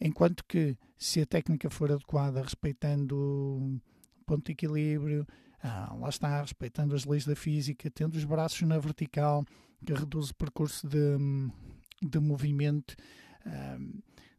Enquanto 0.00 0.44
que, 0.44 0.76
se 0.96 1.20
a 1.20 1.26
técnica 1.26 1.68
for 1.68 1.92
adequada, 1.92 2.42
respeitando 2.42 3.16
o 3.16 3.80
ponto 4.24 4.46
de 4.46 4.52
equilíbrio, 4.52 5.26
ah, 5.62 5.94
lá 5.98 6.08
está, 6.08 6.40
respeitando 6.40 6.94
as 6.94 7.04
leis 7.04 7.26
da 7.26 7.36
física, 7.36 7.90
tendo 7.90 8.14
os 8.14 8.24
braços 8.24 8.62
na 8.62 8.78
vertical, 8.78 9.44
que 9.84 9.92
reduz 9.92 10.30
o 10.30 10.34
percurso 10.34 10.88
de, 10.88 11.18
de 12.02 12.18
movimento, 12.18 12.96
ah, 13.44 13.78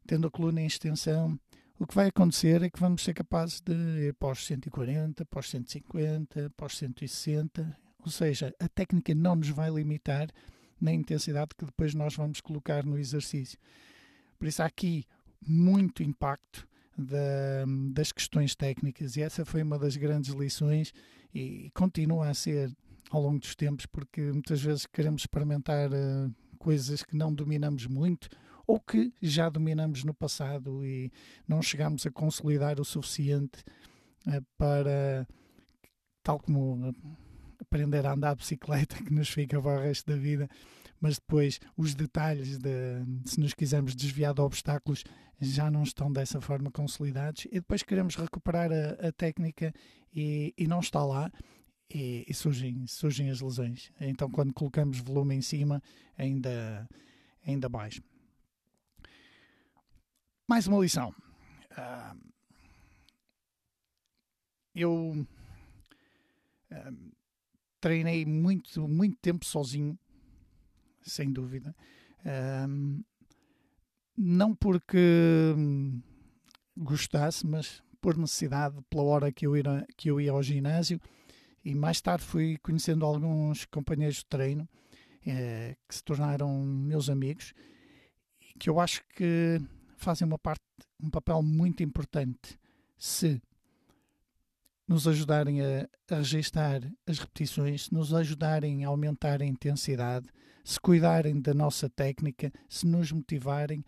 tendo 0.08 0.27
a 0.27 0.31
coluna 0.31 0.62
em 0.62 0.65
extensão, 0.65 1.39
o 1.81 1.88
que 1.88 1.95
vai 1.95 2.09
acontecer 2.09 2.61
é 2.61 2.69
que 2.69 2.79
vamos 2.79 3.03
ser 3.03 3.15
capazes 3.15 3.59
de 3.59 3.73
ir 3.73 4.13
para 4.13 4.33
os 4.33 4.45
140, 4.45 5.25
para 5.25 5.39
os 5.39 5.50
150, 5.50 6.51
para 6.55 6.67
os 6.67 6.77
160, 6.77 7.75
ou 8.05 8.11
seja, 8.11 8.53
a 8.59 8.69
técnica 8.69 9.15
não 9.15 9.35
nos 9.35 9.50
vai 9.50 9.71
limitar 9.71 10.29
na 10.79 10.93
intensidade 10.93 11.55
que 11.57 11.65
depois 11.65 11.95
nós 11.95 12.15
vamos 12.15 12.39
colocar 12.39 12.85
no 12.85 13.00
exercício. 13.00 13.57
Por 14.38 14.47
isso 14.47 14.61
há 14.61 14.67
aqui 14.67 15.05
muito 15.43 16.03
impacto 16.03 16.67
da, 16.95 17.65
das 17.91 18.11
questões 18.11 18.55
técnicas 18.55 19.15
e 19.15 19.23
essa 19.23 19.43
foi 19.43 19.63
uma 19.63 19.79
das 19.79 19.97
grandes 19.97 20.35
lições 20.35 20.93
e 21.33 21.71
continua 21.73 22.29
a 22.29 22.33
ser 22.35 22.71
ao 23.09 23.23
longo 23.23 23.39
dos 23.39 23.55
tempos, 23.55 23.88
porque 23.88 24.21
muitas 24.21 24.61
vezes 24.61 24.85
queremos 24.85 25.23
experimentar 25.23 25.89
uh, 25.91 26.31
coisas 26.59 27.01
que 27.01 27.15
não 27.15 27.33
dominamos 27.33 27.88
muito 27.88 28.29
ou 28.72 28.80
que 28.80 29.13
já 29.22 29.50
dominamos 29.50 30.06
no 30.06 30.13
passado 30.13 30.86
e 30.86 31.12
não 31.46 31.62
chegamos 31.62 32.06
a 32.06 32.12
consolidar 32.12 32.80
o 32.80 32.86
suficiente 32.86 33.62
uh, 34.25 34.42
para, 34.58 35.28
tal 36.24 36.40
como 36.40 36.96
aprender 37.60 38.06
a 38.06 38.13
andar 38.13 38.34
de 38.34 38.40
bicicleta, 38.40 38.96
que 39.04 39.13
nos 39.13 39.28
fica 39.28 39.62
para 39.62 39.78
o 39.78 39.84
resto 39.84 40.10
da 40.10 40.18
vida, 40.18 40.48
mas 41.01 41.16
depois 41.16 41.60
os 41.75 41.94
detalhes 41.94 42.58
de 42.58 43.04
se 43.25 43.42
nos 43.42 43.54
quisermos 43.54 43.94
desviar 43.94 44.34
de 44.34 44.40
obstáculos 44.40 45.04
já 45.38 45.70
não 45.70 45.84
estão 45.84 46.10
dessa 46.10 46.40
forma 46.40 46.72
consolidados 46.72 47.46
e 47.51 47.56
depois 47.56 47.84
queremos 47.84 48.16
recuperar 48.16 48.72
a, 48.72 49.08
a 49.08 49.12
técnica 49.12 49.74
e, 50.13 50.54
e, 50.58 50.66
não 50.66 50.80
está 50.80 51.04
lá 51.04 51.30
e, 51.94 52.24
e, 52.25 52.34
surgem, 52.34 52.88
surgem 52.88 53.30
as 53.30 53.42
lesões. 53.42 53.92
Então 54.00 54.32
quando 54.32 54.54
colocamos 54.54 55.00
volume 55.00 55.36
em 55.36 55.42
cima 55.42 55.84
ainda, 56.18 56.88
ainda 57.46 57.68
mais. 57.68 58.00
Mais 60.51 60.67
uma 60.67 60.81
lição. 60.81 61.15
Uh, 61.72 62.20
eu 64.75 65.25
uh, 66.74 67.12
treinei 67.79 68.25
muito, 68.25 68.86
muito 68.86 69.17
tempo 69.22 69.46
sozinho 69.46 69.98
sem 71.01 71.31
dúvida. 71.31 71.74
Um, 72.67 73.01
não 74.17 74.53
porque 74.53 75.55
gostasse, 76.75 77.48
mas 77.48 77.81
por 78.01 78.17
necessidade, 78.17 78.75
pela 78.89 79.03
hora 79.03 79.31
que 79.31 79.48
eu, 79.48 79.55
ia, 79.55 79.88
que 79.96 80.12
eu 80.12 80.20
ia 80.20 80.34
ao 80.34 80.43
ginásio. 80.43 81.00
E 81.63 81.74
mais 81.74 82.01
tarde 82.01 82.25
fui 82.25 82.58
conhecendo 82.58 83.05
alguns 83.05 83.63
companheiros 83.63 84.17
de 84.17 84.25
treino 84.25 84.67
eh, 85.25 85.77
que 85.88 85.96
se 85.96 86.03
tornaram 86.03 86.62
meus 86.62 87.10
amigos 87.10 87.53
e 88.41 88.60
que 88.60 88.70
eu 88.70 88.81
acho 88.81 89.01
que 89.15 89.62
fazem 90.03 90.27
uma 90.27 90.39
parte, 90.39 90.63
um 91.01 91.10
papel 91.10 91.41
muito 91.41 91.84
importante 91.84 92.60
se 92.98 93.41
nos 94.88 95.08
ajudarem 95.08 95.62
a, 95.62 95.89
a 96.10 96.15
registar 96.17 96.81
as 97.08 97.20
repetições, 97.20 97.86
se 97.86 97.93
nos 97.93 98.13
ajudarem 98.13 98.84
a 98.84 98.89
aumentar 98.89 99.41
a 99.41 99.46
intensidade, 99.46 100.27
se 100.63 100.79
cuidarem 100.79 101.41
da 101.41 101.53
nossa 101.53 101.89
técnica, 101.89 102.51
se 102.70 102.86
nos 102.86 103.12
motivarem 103.12 103.84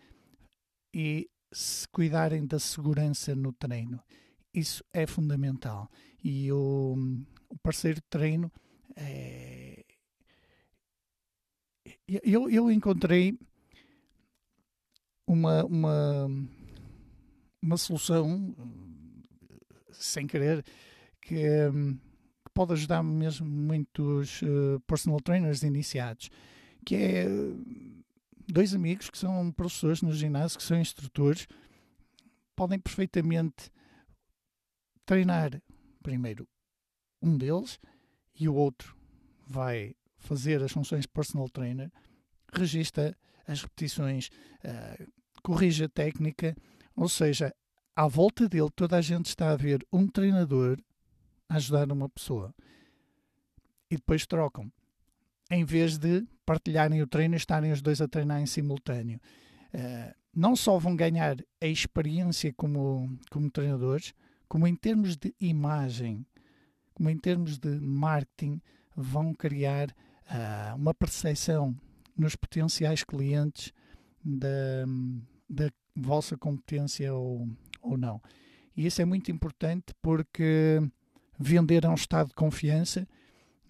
e 0.92 1.28
se 1.52 1.86
cuidarem 1.88 2.46
da 2.46 2.58
segurança 2.58 3.34
no 3.34 3.52
treino. 3.52 4.02
Isso 4.52 4.82
é 4.92 5.06
fundamental. 5.06 5.90
E 6.22 6.50
o, 6.50 6.96
o 7.48 7.58
parceiro 7.58 7.96
de 8.00 8.06
treino 8.08 8.50
é... 8.96 9.84
eu, 12.08 12.48
eu 12.48 12.70
encontrei 12.70 13.38
uma, 15.26 15.64
uma, 15.64 16.26
uma 17.62 17.76
solução 17.76 18.54
sem 19.92 20.26
querer 20.26 20.64
que, 21.20 21.68
hum, 21.68 21.94
que 22.44 22.52
pode 22.52 22.72
ajudar 22.72 23.02
mesmo 23.02 23.46
muitos 23.46 24.42
uh, 24.42 24.80
personal 24.86 25.20
trainers 25.20 25.62
iniciados, 25.62 26.30
que 26.84 26.94
é 26.96 27.26
dois 28.46 28.74
amigos 28.74 29.08
que 29.08 29.18
são 29.18 29.50
professores 29.52 30.02
no 30.02 30.12
ginásio, 30.12 30.58
que 30.58 30.64
são 30.64 30.78
instrutores, 30.78 31.46
podem 32.54 32.78
perfeitamente 32.78 33.70
treinar 35.06 35.62
primeiro 36.02 36.46
um 37.22 37.36
deles 37.36 37.80
e 38.38 38.48
o 38.48 38.54
outro 38.54 38.96
vai 39.46 39.94
fazer 40.18 40.62
as 40.62 40.72
funções 40.72 41.02
de 41.02 41.08
personal 41.08 41.48
trainer, 41.48 41.90
registra 42.52 43.16
as 43.46 43.62
repetições, 43.62 44.30
uh, 44.64 45.84
a 45.84 45.88
técnica, 45.88 46.56
ou 46.96 47.08
seja, 47.08 47.54
à 47.94 48.06
volta 48.06 48.48
dele 48.48 48.70
toda 48.74 48.96
a 48.96 49.00
gente 49.00 49.26
está 49.26 49.50
a 49.50 49.56
ver 49.56 49.86
um 49.92 50.06
treinador 50.06 50.78
ajudar 51.48 51.90
uma 51.92 52.08
pessoa. 52.08 52.54
E 53.90 53.96
depois 53.96 54.26
trocam. 54.26 54.72
Em 55.50 55.64
vez 55.64 55.98
de 55.98 56.26
partilharem 56.44 57.02
o 57.02 57.06
treino 57.06 57.34
e 57.34 57.36
estarem 57.36 57.72
os 57.72 57.82
dois 57.82 58.00
a 58.00 58.08
treinar 58.08 58.40
em 58.40 58.46
simultâneo. 58.46 59.20
Uh, 59.74 60.14
não 60.34 60.56
só 60.56 60.78
vão 60.78 60.96
ganhar 60.96 61.36
a 61.60 61.66
experiência 61.66 62.52
como, 62.54 63.16
como 63.30 63.50
treinadores, 63.50 64.12
como 64.48 64.66
em 64.66 64.74
termos 64.74 65.16
de 65.16 65.34
imagem, 65.40 66.26
como 66.92 67.08
em 67.10 67.18
termos 67.18 67.58
de 67.58 67.68
marketing, 67.80 68.60
vão 68.96 69.34
criar 69.34 69.90
uh, 69.90 70.76
uma 70.76 70.94
percepção 70.94 71.76
nos 72.16 72.36
potenciais 72.36 73.02
clientes 73.02 73.72
da, 74.24 74.84
da 75.48 75.70
vossa 75.94 76.36
competência 76.36 77.12
ou, 77.14 77.48
ou 77.82 77.96
não. 77.96 78.20
E 78.76 78.86
isso 78.86 79.00
é 79.00 79.04
muito 79.04 79.30
importante 79.30 79.94
porque 80.02 80.80
vender 81.38 81.84
a 81.86 81.90
um 81.90 81.94
estado 81.94 82.28
de 82.28 82.34
confiança 82.34 83.06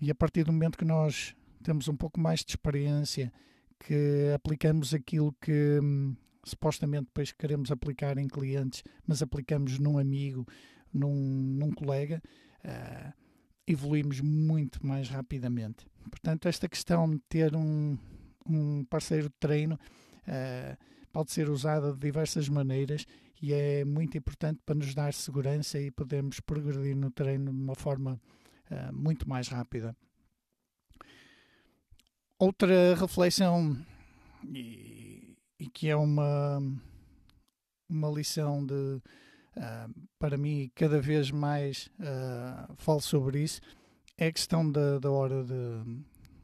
e 0.01 0.11
a 0.11 0.15
partir 0.15 0.45
do 0.45 0.53
momento 0.53 0.79
que 0.79 0.85
nós 0.85 1.35
temos 1.63 1.89
um 1.89 1.97
pouco 1.97 2.21
mais 2.21 2.41
de 2.41 2.53
experiência, 2.53 3.33
que 3.81 4.31
aplicamos 4.35 4.93
aquilo 4.95 5.35
que 5.41 5.81
hum, 5.83 6.15
supostamente 6.45 7.07
depois 7.07 7.33
queremos 7.33 7.71
aplicar 7.71 8.19
em 8.19 8.29
clientes, 8.29 8.83
mas 9.07 9.23
aplicamos 9.23 9.79
num 9.79 9.99
amigo, 9.99 10.47
num, 10.93 11.15
num 11.15 11.73
colega, 11.73 12.23
uh, 12.65 13.13
evoluímos 13.67 14.21
muito 14.21 14.87
mais 14.87 15.09
rapidamente. 15.09 15.87
Portanto, 16.11 16.49
esta 16.49 16.69
questão 16.69 17.11
de 17.11 17.19
ter 17.29 17.57
um, 17.57 17.99
um 18.49 18.85
parceiro 18.85 19.29
de 19.29 19.35
treino 19.39 19.75
uh, 19.75 20.77
pode 21.13 21.33
ser 21.33 21.49
usada 21.49 21.93
de 21.93 21.99
diversas 21.99 22.49
maneiras 22.49 23.07
e 23.41 23.53
é 23.53 23.85
muito 23.85 24.17
importante 24.17 24.61
para 24.65 24.75
nos 24.75 24.95
dar 24.95 25.13
segurança 25.13 25.79
e 25.79 25.91
podermos 25.91 26.41
progredir 26.41 26.97
no 26.97 27.11
treino 27.11 27.53
de 27.53 27.63
uma 27.63 27.75
forma 27.75 28.21
uh, 28.71 28.93
muito 28.93 29.29
mais 29.29 29.49
rápida. 29.49 29.97
Outra 32.39 32.95
reflexão, 32.95 33.77
e, 34.45 35.37
e, 35.59 35.69
que 35.69 35.89
é 35.89 35.97
uma, 35.97 36.59
uma 37.89 38.11
lição 38.11 38.65
de, 38.65 38.75
uh, 38.75 40.09
para 40.19 40.37
mim, 40.37 40.71
cada 40.75 41.01
vez 41.01 41.31
mais 41.31 41.91
uh, 42.01 42.75
falo 42.77 43.01
sobre 43.01 43.43
isso, 43.43 43.61
é 44.19 44.27
a 44.27 44.33
questão 44.33 44.71
da, 44.71 44.99
da 44.99 45.11
hora 45.11 45.45
de, 45.45 46.03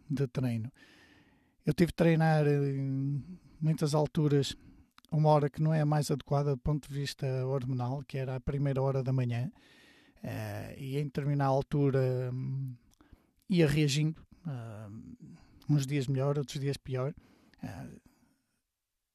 de 0.08 0.26
treino. 0.28 0.70
Eu 1.66 1.74
tive 1.74 1.88
de 1.88 1.94
treinar 1.94 2.46
em 2.46 3.22
muitas 3.60 3.94
alturas 3.94 4.56
uma 5.12 5.28
hora 5.28 5.50
que 5.50 5.60
não 5.60 5.74
é 5.74 5.80
a 5.80 5.86
mais 5.86 6.10
adequada 6.10 6.52
do 6.52 6.58
ponto 6.58 6.88
de 6.88 6.94
vista 6.94 7.26
hormonal, 7.46 8.02
que 8.04 8.16
era 8.16 8.36
a 8.36 8.40
primeira 8.40 8.80
hora 8.80 9.02
da 9.02 9.12
manhã, 9.12 9.50
uh, 10.22 10.78
e 10.78 10.96
em 10.96 11.04
determinada 11.04 11.50
altura 11.50 12.30
um, 12.32 12.74
ia 13.48 13.68
reagindo, 13.68 14.22
uh, 14.46 15.16
uns 15.68 15.86
dias 15.86 16.06
melhor, 16.06 16.38
outros 16.38 16.60
dias 16.60 16.76
pior, 16.76 17.12
uh, 17.62 18.00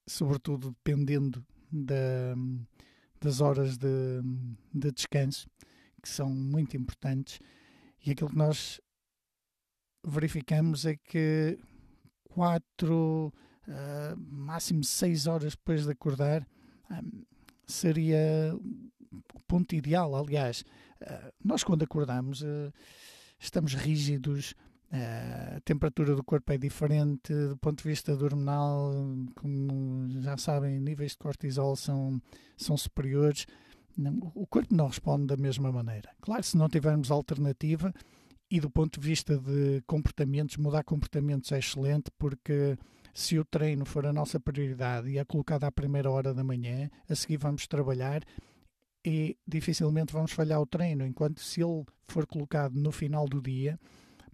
sobretudo 0.06 0.72
dependendo 0.72 1.46
da, 1.72 2.36
das 3.20 3.42
horas 3.42 3.78
de, 3.78 4.22
de 4.74 4.92
descanso, 4.92 5.48
que 6.02 6.10
são 6.10 6.30
muito 6.30 6.78
importantes, 6.78 7.40
e 8.06 8.12
aquilo 8.12 8.30
que 8.30 8.38
nós 8.38 8.80
verificamos 10.06 10.86
é 10.86 10.96
que 10.96 11.58
quatro 12.36 13.34
uh, 13.66 14.18
máximo 14.30 14.84
6 14.84 15.26
horas 15.26 15.56
depois 15.56 15.86
de 15.86 15.92
acordar, 15.92 16.46
um, 16.92 17.24
seria 17.66 18.54
o 19.34 19.40
ponto 19.48 19.74
ideal. 19.74 20.14
Aliás, 20.14 20.66
uh, 21.02 21.34
nós 21.42 21.64
quando 21.64 21.84
acordamos 21.84 22.42
uh, 22.42 22.74
estamos 23.40 23.74
rígidos, 23.74 24.54
a 24.92 25.62
temperatura 25.62 26.14
do 26.14 26.24
corpo 26.24 26.52
é 26.52 26.58
diferente, 26.58 27.34
do 27.34 27.58
ponto 27.58 27.82
de 27.82 27.90
vista 27.90 28.14
hormonal, 28.14 28.92
como 29.36 30.08
já 30.22 30.38
sabem, 30.38 30.80
níveis 30.80 31.14
de 31.14 31.18
cortisol 31.18 31.76
são, 31.76 32.22
são 32.56 32.78
superiores. 32.78 33.46
o 34.36 34.46
corpo 34.48 34.74
não 34.74 34.88
responde 34.88 35.26
da 35.26 35.38
mesma 35.38 35.72
maneira. 35.72 36.12
Claro, 36.22 36.44
se 36.44 36.56
não 36.56 36.70
tivermos 36.70 37.12
alternativa, 37.12 37.94
e 38.50 38.60
do 38.60 38.70
ponto 38.70 39.00
de 39.00 39.08
vista 39.08 39.38
de 39.38 39.82
comportamentos, 39.88 40.58
mudar 40.58 40.84
comportamentos 40.84 41.52
é 41.52 41.60
excelente, 41.60 42.12
porque 42.18 42.78
se 43.14 43.40
o 43.40 43.46
treino 43.46 43.86
for 43.86 44.06
a 44.06 44.14
nossa 44.14 44.40
prioridade 44.40 45.10
e 45.10 45.18
é 45.18 45.26
colocado 45.26 45.64
à 45.64 45.72
primeira 45.72 46.12
hora 46.12 46.34
da 46.34 46.44
manhã, 46.44 46.90
a 47.10 47.16
seguir 47.16 47.38
vamos 47.38 47.66
trabalhar 47.68 48.22
e 49.06 49.38
dificilmente 49.48 50.12
vamos 50.12 50.32
falhar 50.32 50.60
o 50.60 50.66
treino, 50.66 51.06
enquanto 51.06 51.40
se 51.40 51.62
ele 51.62 51.86
for 52.08 52.26
colocado 52.26 52.76
no 52.76 52.92
final 52.92 53.28
do 53.28 53.42
dia, 53.42 53.80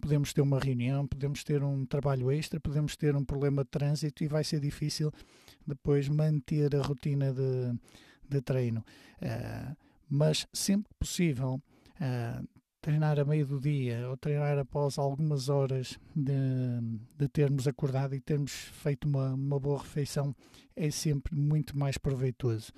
podemos 0.00 0.32
ter 0.32 0.40
uma 0.40 0.58
reunião, 0.58 1.06
podemos 1.06 1.44
ter 1.44 1.62
um 1.62 1.86
trabalho 1.86 2.30
extra, 2.32 2.58
podemos 2.58 2.96
ter 2.96 3.14
um 3.14 3.24
problema 3.24 3.62
de 3.62 3.70
trânsito 3.70 4.24
e 4.24 4.26
vai 4.26 4.42
ser 4.42 4.60
difícil 4.60 5.12
depois 5.64 6.08
manter 6.08 6.74
a 6.74 6.82
rotina 6.82 7.32
de, 7.32 7.78
de 8.28 8.40
treino. 8.42 8.84
Uh, 9.22 9.76
mas 10.08 10.46
sempre 10.52 10.88
que 10.90 10.98
possível, 10.98 11.62
uh, 12.00 12.48
treinar 12.82 13.18
a 13.18 13.24
meio 13.24 13.46
do 13.46 13.60
dia 13.60 14.08
ou 14.08 14.16
treinar 14.16 14.58
após 14.58 14.98
algumas 14.98 15.48
horas 15.48 15.98
de, 16.14 16.34
de 17.16 17.28
termos 17.28 17.68
acordado 17.68 18.14
e 18.14 18.20
termos 18.20 18.50
feito 18.50 19.06
uma, 19.06 19.32
uma 19.34 19.58
boa 19.60 19.78
refeição 19.78 20.34
é 20.74 20.90
sempre 20.90 21.34
muito 21.34 21.78
mais 21.78 21.96
proveitoso. 21.96 22.72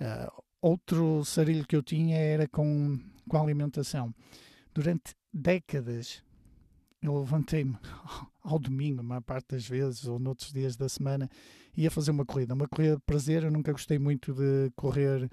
Uh, 0.00 0.42
outro 0.62 1.24
sarilho 1.24 1.66
que 1.66 1.74
eu 1.74 1.82
tinha 1.82 2.16
era 2.16 2.46
com, 2.46 2.98
com 3.28 3.36
a 3.36 3.42
alimentação. 3.42 4.14
Durante 4.72 5.14
décadas 5.34 6.22
eu 7.02 7.18
levantei-me 7.18 7.76
ao 8.42 8.60
domingo, 8.60 9.00
a 9.00 9.02
maior 9.02 9.22
parte 9.22 9.56
das 9.56 9.66
vezes, 9.66 10.06
ou 10.06 10.20
noutros 10.20 10.52
dias 10.52 10.76
da 10.76 10.88
semana, 10.88 11.28
ia 11.76 11.90
fazer 11.90 12.12
uma 12.12 12.24
corrida. 12.24 12.54
Uma 12.54 12.68
corrida 12.68 12.94
de 12.94 13.02
prazer, 13.02 13.42
eu 13.42 13.50
nunca 13.50 13.72
gostei 13.72 13.98
muito 13.98 14.32
de 14.32 14.70
correr 14.76 15.28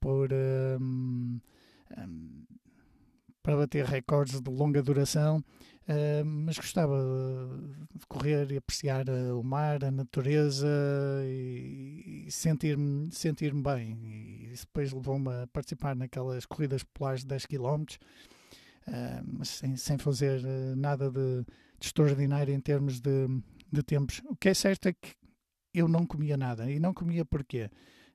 por. 0.00 0.30
Um, 0.32 1.40
um, 1.96 2.44
para 3.42 3.56
bater 3.56 3.84
recordes 3.84 4.40
de 4.40 4.50
longa 4.50 4.82
duração, 4.82 5.38
uh, 5.38 6.24
mas 6.24 6.56
gostava 6.56 6.96
de 7.94 8.06
correr 8.06 8.50
e 8.52 8.56
apreciar 8.56 9.08
uh, 9.08 9.38
o 9.38 9.42
mar, 9.42 9.84
a 9.84 9.90
natureza 9.90 10.68
e, 11.24 12.26
sentir-me 12.30 13.10
sentir 13.12 13.52
bem. 13.54 13.98
E 14.04 14.54
depois 14.58 14.92
levou-me 14.92 15.28
a 15.28 15.46
participar 15.46 15.96
naquelas 15.96 16.46
corridas 16.46 16.82
populares 16.82 17.22
de 17.22 17.28
10 17.28 17.46
km 17.46 17.84
uh, 18.88 19.24
mas 19.24 19.48
sem, 19.48 19.76
sem 19.76 19.98
fazer 19.98 20.42
nada 20.76 21.10
de, 21.10 21.44
de, 21.44 21.86
extraordinário 21.86 22.54
em 22.54 22.60
termos 22.60 23.00
de, 23.00 23.28
de 23.70 23.82
tempos. 23.82 24.22
O 24.26 24.36
que 24.36 24.48
é 24.48 24.54
certo 24.54 24.86
é 24.86 24.92
que 24.92 25.14
eu 25.74 25.88
não 25.88 26.06
comia 26.06 26.36
nada. 26.36 26.70
E 26.70 26.78
não 26.78 26.92
comia 26.92 27.24
porquê? 27.24 27.70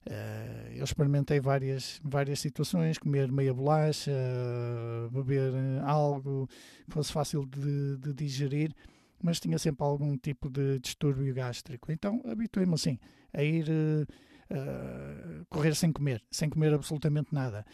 Uh, 0.07 0.71
eu 0.73 0.85
experimentei 0.85 1.39
várias, 1.41 1.99
várias 2.01 2.39
situações, 2.39 2.97
comer 2.97 3.29
meia 3.29 3.53
bolacha, 3.53 4.11
uh, 4.11 5.11
beber 5.11 5.51
algo 5.83 6.47
que 6.85 6.93
fosse 6.93 7.11
fácil 7.11 7.45
de, 7.45 7.97
de, 7.97 8.13
digerir, 8.13 8.73
mas 9.21 9.37
tinha 9.37 9.59
sempre 9.59 9.83
algum 9.83 10.17
tipo 10.17 10.49
de 10.49 10.79
distúrbio 10.79 11.33
gástrico. 11.33 11.91
Então 11.91 12.21
habituei-me 12.25 12.73
assim, 12.73 12.97
a 13.33 13.43
ir 13.43 13.67
uh, 13.69 15.45
correr 15.49 15.75
sem 15.75 15.91
comer, 15.91 16.23
sem 16.31 16.49
comer 16.49 16.73
absolutamente 16.73 17.33
nada. 17.33 17.65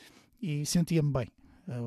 E 0.41 0.65
sentia-me 0.65 1.11
bem. 1.11 1.27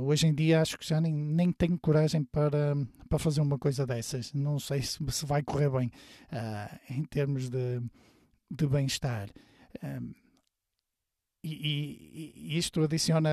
Hoje 0.05 0.27
em 0.27 0.35
dia 0.35 0.63
acho 0.63 0.79
que 0.79 0.89
já 0.89 0.99
nem, 1.03 1.13
nem 1.13 1.53
tenho 1.53 1.79
coragem 1.79 2.25
para, 2.25 2.75
para 3.11 3.19
fazer 3.19 3.43
uma 3.43 3.59
coisa 3.59 3.85
dessas. 3.85 4.33
Não 4.33 4.59
sei 4.59 4.81
se, 4.81 4.99
se 5.11 5.27
vai 5.27 5.43
correr 5.43 5.69
bem 5.69 5.91
em 6.89 7.05
termos 7.05 7.51
de, 7.51 7.83
de 8.51 8.67
bem-estar. 8.67 9.29
Uh, 9.85 10.26
e, 11.55 12.33
e, 12.37 12.59
isto 12.59 12.83
adiciona 12.83 13.31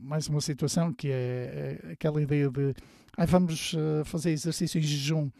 mais 0.00 0.28
uma 0.28 0.40
situação 0.40 0.92
que 0.92 1.08
é, 1.08 1.80
é 1.84 1.92
aquela 1.92 2.20
ideia 2.20 2.50
de 2.50 2.74
ah, 3.16 3.26
vamos 3.26 3.74
fazer 4.04 4.30
exercício 4.30 4.78
em 4.78 4.82
jejum 4.82 5.30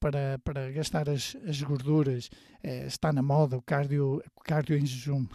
para, 0.00 0.38
para 0.44 0.70
gastar 0.72 1.08
as, 1.08 1.36
as 1.46 1.62
gorduras. 1.62 2.28
está 2.62 3.12
na 3.12 3.22
moda 3.22 3.56
o 3.56 3.62
cardio, 3.62 4.22
o 4.36 4.40
cardio 4.40 4.76
em 4.76 4.84
jejum. 4.84 5.26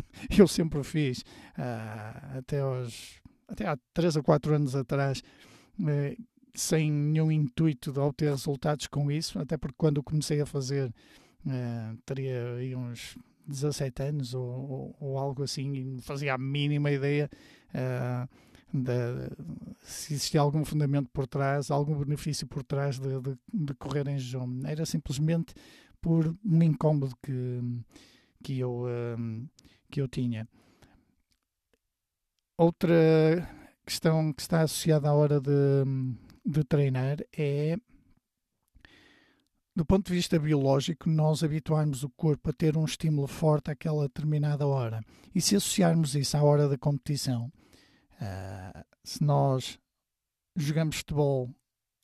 eu 0.38 0.46
sempre 0.46 0.82
fiz, 0.84 1.20
uh, 1.58 2.38
até, 2.38 2.60
aos, 2.60 3.20
até 3.48 3.66
há 3.66 3.76
3 3.94 4.16
ou 4.16 4.22
4 4.22 4.54
anos 4.54 4.74
atrás, 4.74 5.22
uh, 5.80 6.24
sem 6.54 6.90
nenhum 6.90 7.30
intuito 7.30 7.92
de 7.92 7.98
obter 7.98 8.30
resultados 8.30 8.86
com 8.86 9.10
isso, 9.10 9.38
até 9.38 9.56
porque 9.56 9.76
quando 9.76 10.02
comecei 10.02 10.40
a 10.40 10.46
fazer, 10.46 10.88
uh, 10.88 11.96
teria 12.04 12.54
aí 12.54 12.74
uns 12.74 13.16
17 13.46 14.02
anos 14.02 14.34
ou, 14.34 14.44
ou, 14.44 14.96
ou, 15.00 15.18
algo 15.18 15.42
assim, 15.42 15.74
e 15.74 15.84
não 15.84 16.02
fazia 16.02 16.34
a 16.34 16.38
mínima 16.38 16.90
ideia 16.90 17.30
de, 18.72 18.92
se 19.82 20.14
existia 20.14 20.40
algum 20.40 20.64
fundamento 20.64 21.08
por 21.12 21.26
trás, 21.26 21.70
algum 21.70 21.96
benefício 21.98 22.46
por 22.46 22.62
trás 22.62 22.98
de, 22.98 23.20
de, 23.20 23.38
de 23.52 23.74
correr 23.74 24.08
em 24.08 24.18
jejum. 24.18 24.62
Era 24.64 24.84
simplesmente 24.84 25.54
por 26.00 26.36
um 26.44 26.62
incómodo 26.62 27.14
que, 27.22 27.60
que 28.42 28.58
eu 28.58 28.84
que 29.90 30.00
eu 30.00 30.08
tinha. 30.08 30.48
Outra 32.58 33.48
questão 33.84 34.32
que 34.32 34.42
está 34.42 34.62
associada 34.62 35.08
à 35.08 35.14
hora 35.14 35.40
de, 35.40 35.84
de 36.44 36.64
treinar 36.64 37.18
é 37.36 37.76
do 39.76 39.84
ponto 39.84 40.06
de 40.06 40.14
vista 40.14 40.38
biológico, 40.38 41.06
nós 41.06 41.44
habituarmos 41.44 42.02
o 42.02 42.08
corpo 42.08 42.48
a 42.48 42.52
ter 42.52 42.78
um 42.78 42.86
estímulo 42.86 43.28
forte 43.28 43.70
àquela 43.70 44.04
determinada 44.04 44.66
hora. 44.66 45.04
E 45.34 45.40
se 45.40 45.54
associarmos 45.54 46.14
isso 46.14 46.34
à 46.34 46.42
hora 46.42 46.66
da 46.66 46.78
competição, 46.78 47.52
uh, 48.14 48.84
se 49.04 49.22
nós 49.22 49.78
jogamos 50.56 50.96
futebol 50.96 51.54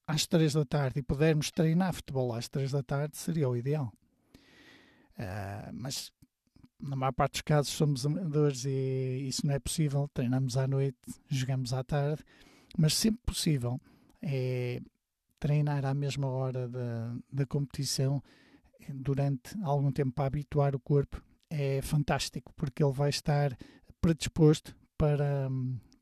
às 0.07 0.27
três 0.27 0.53
da 0.53 0.67
tarde 0.67 1.01
e 1.01 1.03
pudermos 1.03 1.51
treinar 1.51 1.95
futebol 1.95 2.35
às 2.35 2.47
três 2.47 2.71
da 2.71 2.83
tarde, 2.83 3.17
seria 3.17 3.49
o 3.49 3.57
ideal. 3.57 3.91
Uh, 5.17 5.73
mas 5.73 6.13
na 6.79 6.95
maior 6.95 7.13
parte 7.13 7.33
dos 7.33 7.41
casos 7.41 7.73
somos 7.73 8.05
amadores 8.05 8.67
e 8.67 9.25
isso 9.27 9.47
não 9.47 9.55
é 9.55 9.59
possível. 9.59 10.11
Treinamos 10.13 10.59
à 10.59 10.67
noite, 10.67 10.99
jogamos 11.27 11.73
à 11.73 11.83
tarde, 11.83 12.23
mas 12.77 12.95
sempre 12.95 13.23
possível 13.25 13.81
é 14.21 14.79
treinar 15.43 15.85
à 15.85 15.93
mesma 15.93 16.29
hora 16.29 16.69
da, 16.69 17.17
da 17.33 17.45
competição 17.45 18.23
durante 18.95 19.59
algum 19.65 19.91
tempo 19.91 20.13
para 20.13 20.27
habituar 20.27 20.77
o 20.77 20.79
corpo 20.79 21.21
é 21.51 21.83
fantástico 21.83 22.53
porque 22.55 22.81
ele 22.81 22.93
vai 22.93 23.11
estar 23.11 23.59
predisposto 24.01 24.73
para, 24.97 25.51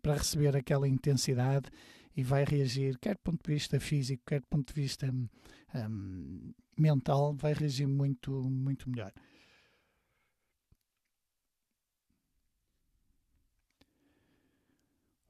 para 0.02 0.18
receber 0.18 0.54
aquela 0.54 0.86
intensidade 0.86 1.70
e 2.14 2.22
vai 2.22 2.44
reagir, 2.44 2.98
quer 2.98 3.14
do 3.14 3.20
ponto 3.20 3.42
de 3.42 3.54
vista 3.54 3.80
físico, 3.80 4.22
quer 4.26 4.40
do 4.40 4.46
ponto 4.46 4.74
de 4.74 4.78
vista 4.78 5.10
um, 5.10 6.52
mental, 6.76 7.34
vai 7.34 7.54
reagir 7.54 7.86
muito, 7.86 8.30
muito 8.42 8.90
melhor. 8.90 9.10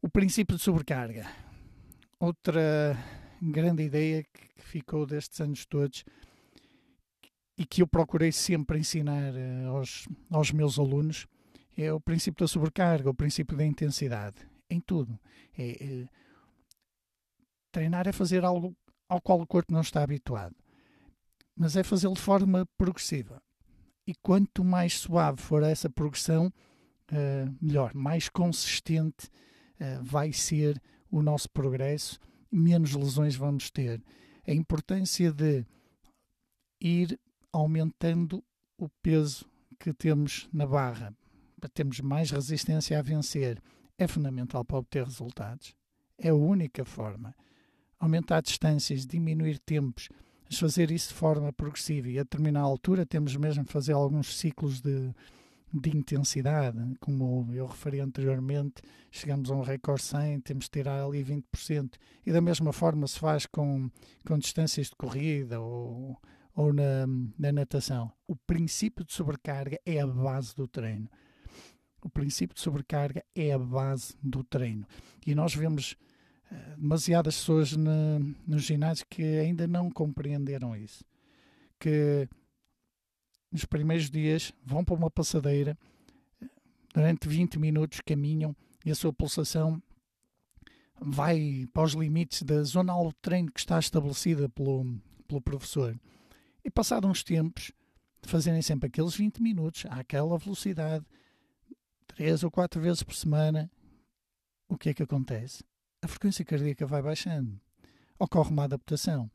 O 0.03 0.09
princípio 0.09 0.57
de 0.57 0.62
sobrecarga. 0.64 1.31
Outra 2.18 2.96
grande 3.40 3.83
ideia 3.83 4.22
que 4.24 4.62
ficou 4.62 5.07
destes 5.07 5.40
anos 5.40 5.64
todos 5.64 6.05
e 7.57 7.64
que 7.64 7.83
eu 7.83 7.87
procurei 7.87 8.33
sempre 8.33 8.79
ensinar 8.79 9.35
eh, 9.35 9.64
aos, 9.66 10.09
aos 10.31 10.50
meus 10.50 10.79
alunos 10.79 11.26
é 11.76 11.92
o 11.92 12.00
princípio 12.00 12.44
da 12.44 12.48
sobrecarga, 12.48 13.11
o 13.11 13.14
princípio 13.14 13.57
da 13.57 13.64
intensidade, 13.64 14.37
em 14.68 14.81
tudo. 14.81 15.18
É, 15.57 15.70
é, 15.70 16.09
treinar 17.72 18.07
é 18.07 18.12
fazer 18.12 18.44
algo 18.44 18.76
ao 19.09 19.20
qual 19.20 19.40
o 19.40 19.46
corpo 19.46 19.72
não 19.72 19.81
está 19.81 20.03
habituado, 20.03 20.55
mas 21.57 21.76
é 21.76 21.83
fazê-lo 21.83 22.14
de 22.14 22.20
forma 22.20 22.66
progressiva. 22.76 23.42
E 24.07 24.14
quanto 24.14 24.64
mais 24.64 24.98
suave 24.98 25.40
for 25.40 25.62
essa 25.62 25.88
progressão, 25.88 26.46
uh, 27.12 27.57
melhor, 27.61 27.94
mais 27.94 28.29
consistente 28.29 29.29
eh, 29.79 29.98
vai 30.03 30.33
ser 30.33 30.81
o 31.11 31.22
nosso 31.22 31.48
progresso, 31.50 32.18
menos 32.51 32.95
lesões 32.95 33.37
vamos 33.37 33.71
ter. 33.71 34.03
A 34.47 34.53
importância 34.53 35.33
de 35.33 35.65
ir 36.81 37.19
aumentando 37.53 38.43
o 38.79 38.89
peso 39.03 39.47
que 39.79 39.93
temos 39.93 40.49
na 40.53 40.67
barra 40.67 41.15
para 41.61 41.69
termos 41.69 42.01
mais 42.01 42.31
resistência 42.31 42.99
a 42.99 43.03
vencer 43.03 43.63
é 43.99 44.07
fundamental 44.07 44.65
para 44.65 44.79
obter 44.79 45.05
resultados. 45.05 45.75
É 46.17 46.31
a 46.31 46.35
única 46.35 46.85
forma. 46.85 47.35
Aumentar 47.99 48.41
distâncias, 48.41 49.07
diminuir 49.07 49.59
tempos, 49.59 50.09
mas 50.45 50.59
fazer 50.59 50.91
isso 50.91 51.09
de 51.09 51.15
forma 51.15 51.53
progressiva 51.53 52.09
e 52.09 52.19
a 52.19 52.23
determinada 52.23 52.67
altura 52.67 53.05
temos 53.05 53.37
mesmo 53.37 53.65
de 53.65 53.71
fazer 53.71 53.93
alguns 53.93 54.39
ciclos 54.39 54.81
de, 54.81 55.15
de 55.72 55.96
intensidade, 55.96 56.78
como 57.00 57.46
eu 57.52 57.66
referi 57.66 58.00
anteriormente, 58.00 58.83
chegamos 59.11 59.50
a 59.50 59.54
um 59.54 59.62
recorde 59.62 60.02
100, 60.02 60.40
temos 60.40 60.64
de 60.64 60.70
tirar 60.70 61.04
ali 61.04 61.24
20%. 61.24 61.94
E 62.26 62.33
da 62.33 62.40
mesma 62.40 62.72
forma 62.72 63.06
se 63.06 63.18
faz 63.18 63.46
com, 63.46 63.88
com 64.26 64.38
distâncias 64.38 64.88
de 64.88 64.96
corrida 64.96 65.61
ou, 65.61 66.20
ou 66.54 66.72
na, 66.72 67.06
na 67.38 67.52
natação. 67.52 68.12
O 68.26 68.35
princípio 68.35 69.04
de 69.04 69.12
sobrecarga 69.12 69.78
é 69.87 70.00
a 70.00 70.06
base 70.06 70.54
do 70.56 70.66
treino. 70.66 71.09
O 72.02 72.09
princípio 72.09 72.54
de 72.54 72.61
sobrecarga 72.61 73.24
é 73.35 73.52
a 73.52 73.59
base 73.59 74.14
do 74.22 74.42
treino. 74.42 74.87
E 75.24 75.35
nós 75.35 75.54
vemos 75.54 75.96
uh, 76.50 76.80
demasiadas 76.80 77.37
pessoas 77.37 77.76
no, 77.76 78.18
nos 78.46 78.62
ginásios 78.62 79.06
que 79.09 79.22
ainda 79.22 79.68
não 79.68 79.90
compreenderam 79.90 80.74
isso. 80.74 81.04
Que 81.78 82.28
nos 83.51 83.65
primeiros 83.65 84.11
dias 84.11 84.53
vão 84.65 84.85
para 84.85 84.95
uma 84.95 85.11
passadeira, 85.11 85.77
durante 86.95 87.29
20 87.29 87.59
minutos 87.59 88.01
caminham 88.01 88.55
e 88.85 88.91
a 88.91 88.95
sua 88.95 89.13
pulsação 89.13 89.83
vai 91.01 91.67
para 91.73 91.83
os 91.83 91.93
limites 91.93 92.43
da 92.43 92.63
zona 92.63 92.93
de 92.93 93.15
treino 93.23 93.51
que 93.51 93.61
está 93.61 93.79
estabelecida 93.79 94.49
pelo, 94.49 94.85
pelo 95.27 95.41
professor. 95.41 95.99
E 96.65 96.71
passado 96.71 97.09
uns 97.09 97.25
tempos, 97.25 97.73
de 98.23 98.29
fazerem 98.29 98.61
sempre 98.61 98.89
aqueles 98.89 99.15
20 99.15 99.43
minutos, 99.43 99.87
àquela 99.89 100.37
velocidade, 100.37 101.05
três 102.07 102.43
ou 102.45 102.51
quatro 102.51 102.81
vezes 102.81 103.03
por 103.03 103.15
semana, 103.15 103.71
o 104.69 104.77
que 104.77 104.91
é 104.91 104.95
que 104.95 105.03
acontece? 105.03 105.65
A 106.03 106.09
frequência 106.09 106.45
cardíaca 106.45 106.87
vai 106.87 107.03
baixando. 107.03 107.59
Ocorre 108.19 108.51
uma 108.51 108.65
adaptação. 108.65 109.31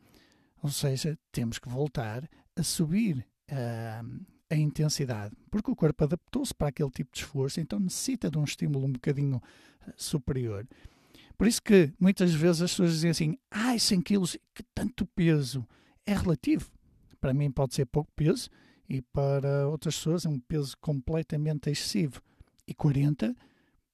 Ou 0.62 0.70
seja, 0.70 1.18
temos 1.32 1.60
que 1.60 1.68
voltar 1.68 2.30
a 2.56 2.64
subir 2.64 3.26
uh, 3.52 4.26
a 4.50 4.56
intensidade, 4.56 5.36
porque 5.50 5.72
o 5.72 5.76
corpo 5.76 6.04
adaptou-se 6.04 6.54
para 6.54 6.70
aquele 6.70 6.90
tipo 6.92 7.12
de 7.12 7.22
esforço, 7.22 7.60
então 7.60 7.80
necessita 7.80 8.30
de 8.30 8.38
um 8.38 8.44
estímulo 8.44 8.86
um 8.86 8.92
bocadinho 8.92 9.42
ah, 9.82 9.94
superior. 9.98 10.68
Por 11.38 11.48
isso 11.48 11.62
que 11.62 11.92
muitas 12.00 12.34
vezes 12.34 12.62
as 12.62 12.72
pessoas 12.72 12.94
dizem 12.94 13.12
assim: 13.12 13.38
ai, 13.52 13.80
100 13.80 14.02
quilos, 14.02 14.38
que 14.54 14.64
tanto 14.74 15.06
peso. 15.06 15.66
É 16.06 16.14
relativo. 16.14 16.70
Para 17.20 17.34
mim 17.34 17.50
pode 17.50 17.74
ser 17.74 17.86
pouco 17.88 18.12
peso 18.16 18.50
e 18.88 19.02
para 19.02 19.68
outras 19.68 19.96
pessoas 19.96 20.26
é 20.26 20.30
um 20.30 20.40
peso 20.40 20.78
completamente 20.78 21.70
excessivo. 21.70 22.22
E 22.68 22.74
40, 22.74 23.36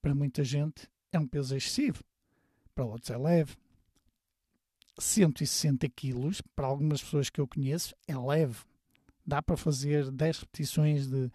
para 0.01 0.13
muita 0.13 0.43
gente, 0.43 0.89
é 1.11 1.17
um 1.17 1.25
peso 1.25 1.55
excessivo. 1.55 2.03
Para 2.75 2.85
outros 2.85 3.09
é 3.09 3.17
leve. 3.17 3.55
160 4.99 5.87
quilos, 5.89 6.41
para 6.55 6.67
algumas 6.67 7.01
pessoas 7.01 7.29
que 7.29 7.39
eu 7.39 7.47
conheço, 7.47 7.95
é 8.07 8.17
leve. 8.17 8.57
Dá 9.25 9.41
para 9.41 9.57
fazer 9.57 10.11
10 10.11 10.39
repetições 10.39 11.07
de, 11.07 11.31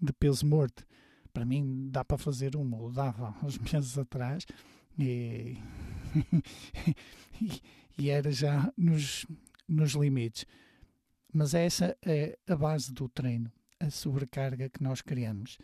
de 0.00 0.12
peso 0.12 0.46
morto. 0.46 0.86
Para 1.32 1.44
mim, 1.44 1.88
dá 1.90 2.04
para 2.04 2.16
fazer 2.16 2.56
uma, 2.56 2.76
ou 2.78 2.90
dava 2.90 3.34
uns 3.44 3.58
meses 3.58 3.98
atrás, 3.98 4.46
e, 4.98 5.58
e 7.98 8.10
era 8.10 8.32
já 8.32 8.72
nos, 8.76 9.26
nos 9.68 9.92
limites. 9.92 10.46
Mas 11.32 11.52
essa 11.52 11.96
é 12.02 12.38
a 12.48 12.56
base 12.56 12.92
do 12.92 13.08
treino, 13.08 13.52
a 13.78 13.90
sobrecarga 13.90 14.70
que 14.70 14.82
nós 14.82 15.02
criamos, 15.02 15.58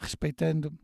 respeitando 0.00 0.76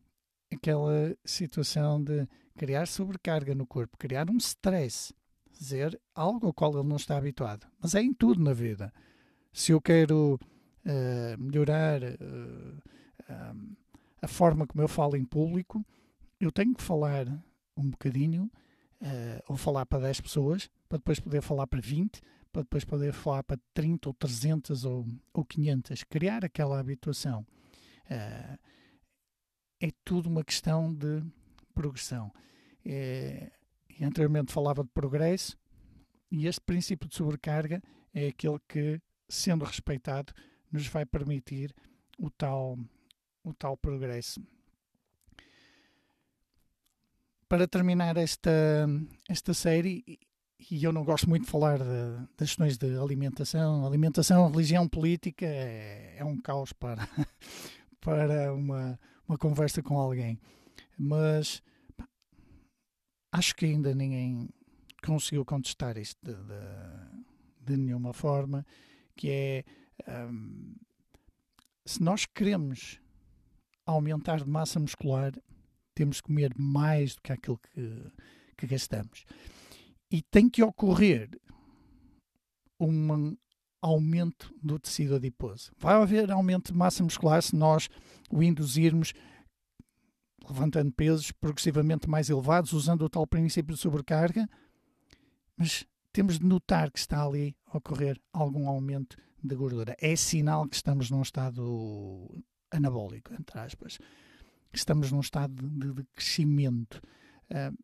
aquela 0.53 1.17
situação 1.25 2.03
de 2.03 2.29
criar 2.57 2.87
sobrecarga 2.87 3.55
no 3.55 3.67
corpo, 3.67 3.97
criar 3.97 4.31
um 4.31 4.37
stress, 4.37 5.15
dizer 5.51 6.01
algo 6.15 6.47
ao 6.47 6.53
qual 6.53 6.73
ele 6.75 6.89
não 6.89 6.97
está 6.97 7.17
habituado. 7.17 7.67
Mas 7.81 7.95
é 7.95 8.03
em 8.03 8.13
tudo 8.13 8.43
na 8.43 8.53
vida. 8.53 8.93
Se 9.53 9.73
eu 9.73 9.81
quero 9.81 10.39
uh, 10.85 11.43
melhorar 11.43 12.03
uh, 12.03 13.77
a 14.23 14.29
forma 14.29 14.67
como 14.67 14.83
eu 14.83 14.89
falo 14.89 15.17
em 15.17 15.25
público, 15.25 15.85
eu 16.39 16.51
tenho 16.51 16.75
que 16.75 16.83
falar 16.83 17.27
um 17.77 17.91
bocadinho, 17.91 18.51
uh, 19.01 19.43
ou 19.49 19.57
falar 19.57 19.87
para 19.87 20.01
10 20.01 20.21
pessoas, 20.21 20.71
para 20.89 20.99
depois 20.99 21.19
poder 21.19 21.43
falar 21.43 21.67
para 21.67 21.81
20, 21.81 22.21
para 22.53 22.63
depois 22.63 22.85
poder 22.85 23.13
falar 23.13 23.43
para 23.43 23.59
30 23.75 24.09
ou 24.09 24.15
300 24.15 24.85
ou, 24.85 25.07
ou 25.33 25.45
500. 25.45 26.05
Criar 26.05 26.45
aquela 26.45 26.79
habituação. 26.79 27.47
É 29.81 29.91
tudo 30.05 30.29
uma 30.29 30.43
questão 30.43 30.93
de 30.93 31.23
progressão. 31.73 32.33
É, 32.85 33.53
anteriormente 34.03 34.53
falava 34.53 34.83
de 34.83 34.91
progresso, 34.91 35.57
e 36.31 36.47
este 36.47 36.61
princípio 36.61 37.09
de 37.09 37.17
sobrecarga 37.17 37.83
é 38.15 38.29
aquele 38.29 38.59
que, 38.69 39.01
sendo 39.31 39.65
respeitado, 39.65 40.35
nos 40.71 40.87
vai 40.89 41.07
permitir 41.07 41.75
o 42.19 42.29
tal, 42.29 42.79
o 43.43 43.55
tal 43.55 43.77
progresso. 43.77 44.43
Para 47.49 47.67
terminar 47.67 48.17
esta, 48.17 48.87
esta 49.29 49.55
série, 49.55 50.05
e 50.71 50.85
eu 50.85 50.93
não 50.93 51.05
gosto 51.05 51.29
muito 51.29 51.45
de 51.45 51.51
falar 51.51 51.79
de, 51.79 52.27
das 52.37 52.51
questões 52.51 52.77
de 52.77 52.97
alimentação, 52.97 53.87
alimentação, 53.87 54.51
religião, 54.51 54.89
política 54.89 55.47
é, 55.47 56.17
é 56.19 56.25
um 56.25 56.37
caos 56.37 56.73
para, 56.73 57.09
para 58.01 58.53
uma, 58.53 58.99
uma 59.27 59.39
conversa 59.39 59.83
com 59.83 59.99
alguém. 59.99 60.39
Mas 60.99 61.63
acho 63.33 63.55
que 63.57 63.65
ainda 63.65 63.95
ninguém 63.95 64.49
conseguiu 65.05 65.45
contestar 65.45 65.97
isto 65.97 66.19
de, 66.23 66.35
de, 66.35 67.67
de 67.67 67.77
nenhuma 67.77 68.13
forma, 68.13 68.67
que 69.21 69.29
é 69.29 69.65
um, 70.09 70.75
se 71.85 72.03
nós 72.03 72.25
queremos 72.25 72.99
aumentar 73.85 74.39
de 74.39 74.49
massa 74.49 74.81
muscular, 74.81 75.33
temos 75.95 76.23
que 76.23 76.29
comer 76.29 76.55
mais 76.57 77.15
do 77.15 77.21
que 77.21 77.31
aquilo 77.31 77.59
que, 77.59 78.13
que 78.57 78.67
gastamos. 78.67 79.27
E 80.11 80.23
tem 80.23 80.49
que 80.49 80.63
ocorrer 80.63 81.29
um 82.81 83.37
aumento 83.83 84.55
do 84.63 84.79
tecido 84.79 85.17
adiposo. 85.17 85.71
Vai 85.77 85.97
haver 85.97 86.31
aumento 86.31 86.73
de 86.73 86.79
massa 86.79 87.05
muscular 87.05 87.43
se 87.43 87.55
nós 87.55 87.91
o 88.31 88.43
induzirmos 88.43 89.13
levantando 90.49 90.91
pesos 90.93 91.31
progressivamente 91.31 92.09
mais 92.09 92.31
elevados, 92.31 92.73
usando 92.73 93.03
o 93.03 93.11
tal 93.11 93.27
princípio 93.27 93.75
de 93.75 93.81
sobrecarga, 93.81 94.49
mas 95.59 95.85
temos 96.13 96.39
de 96.39 96.47
notar 96.47 96.91
que 96.91 96.99
está 96.99 97.25
ali 97.25 97.57
a 97.67 97.79
ocorrer 97.79 98.21
algum 98.33 98.69
aumento 98.69 99.17
de 99.43 99.55
gordura. 99.55 99.97
É 100.01 100.15
sinal 100.17 100.69
que 100.69 100.77
estamos 100.77 101.11
num 101.11 101.23
estado 101.23 102.43
anabólico, 102.71 103.33
entre 103.35 103.59
aspas 103.59 103.99
estamos 104.73 105.11
num 105.11 105.21
estado 105.21 105.55
de, 105.55 105.93
de 105.93 106.05
crescimento. 106.15 107.03
Uh, 107.51 107.77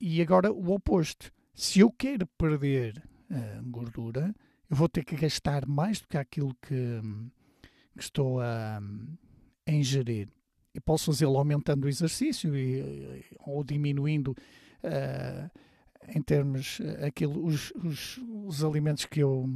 e 0.00 0.20
agora 0.22 0.52
o 0.52 0.72
oposto. 0.72 1.32
Se 1.54 1.80
eu 1.80 1.90
quero 1.90 2.26
perder 2.26 3.02
uh, 3.30 3.70
gordura, 3.70 4.34
eu 4.68 4.76
vou 4.76 4.88
ter 4.88 5.04
que 5.04 5.16
gastar 5.16 5.66
mais 5.66 6.00
do 6.00 6.08
que 6.08 6.18
aquilo 6.18 6.54
que, 6.60 7.00
que 7.96 8.02
estou 8.02 8.40
a, 8.40 8.80
a 9.66 9.72
ingerir. 9.72 10.28
Eu 10.74 10.82
posso 10.82 11.06
fazê-lo 11.06 11.38
aumentando 11.38 11.84
o 11.84 11.88
exercício 11.88 12.54
e, 12.54 13.24
ou 13.40 13.64
diminuindo 13.64 14.32
uh, 14.32 15.50
em 16.14 16.22
termos 16.22 16.78
aquilo, 17.06 17.44
os, 17.44 17.72
os, 17.72 18.20
os, 18.44 18.64
alimentos 18.64 19.04
que 19.06 19.20
eu, 19.20 19.48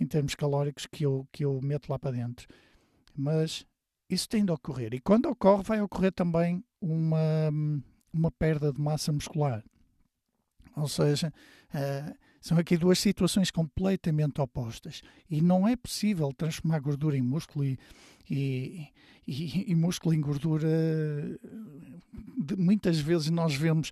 em 0.00 0.06
termos 0.06 0.34
calóricos, 0.34 0.86
que 0.86 1.04
eu, 1.04 1.26
que 1.32 1.44
eu 1.44 1.60
meto 1.62 1.88
lá 1.88 1.98
para 1.98 2.16
dentro. 2.16 2.46
Mas 3.16 3.66
isso 4.08 4.28
tem 4.28 4.44
de 4.44 4.52
ocorrer. 4.52 4.94
E 4.94 5.00
quando 5.00 5.26
ocorre, 5.26 5.62
vai 5.62 5.80
ocorrer 5.80 6.12
também 6.12 6.64
uma, 6.80 7.50
uma 8.12 8.30
perda 8.30 8.72
de 8.72 8.80
massa 8.80 9.12
muscular. 9.12 9.64
Ou 10.76 10.88
seja, 10.88 11.32
uh, 11.74 12.14
são 12.40 12.58
aqui 12.58 12.76
duas 12.76 12.98
situações 12.98 13.50
completamente 13.50 14.40
opostas. 14.40 15.02
E 15.30 15.40
não 15.40 15.66
é 15.66 15.76
possível 15.76 16.32
transformar 16.32 16.80
gordura 16.80 17.16
em 17.16 17.22
músculo 17.22 17.64
e, 17.64 17.78
e, 18.28 18.90
e, 19.26 19.74
músculo 19.74 20.14
em 20.14 20.20
gordura. 20.20 20.68
De, 22.36 22.56
muitas 22.56 22.98
vezes 22.98 23.30
nós 23.30 23.54
vemos 23.54 23.90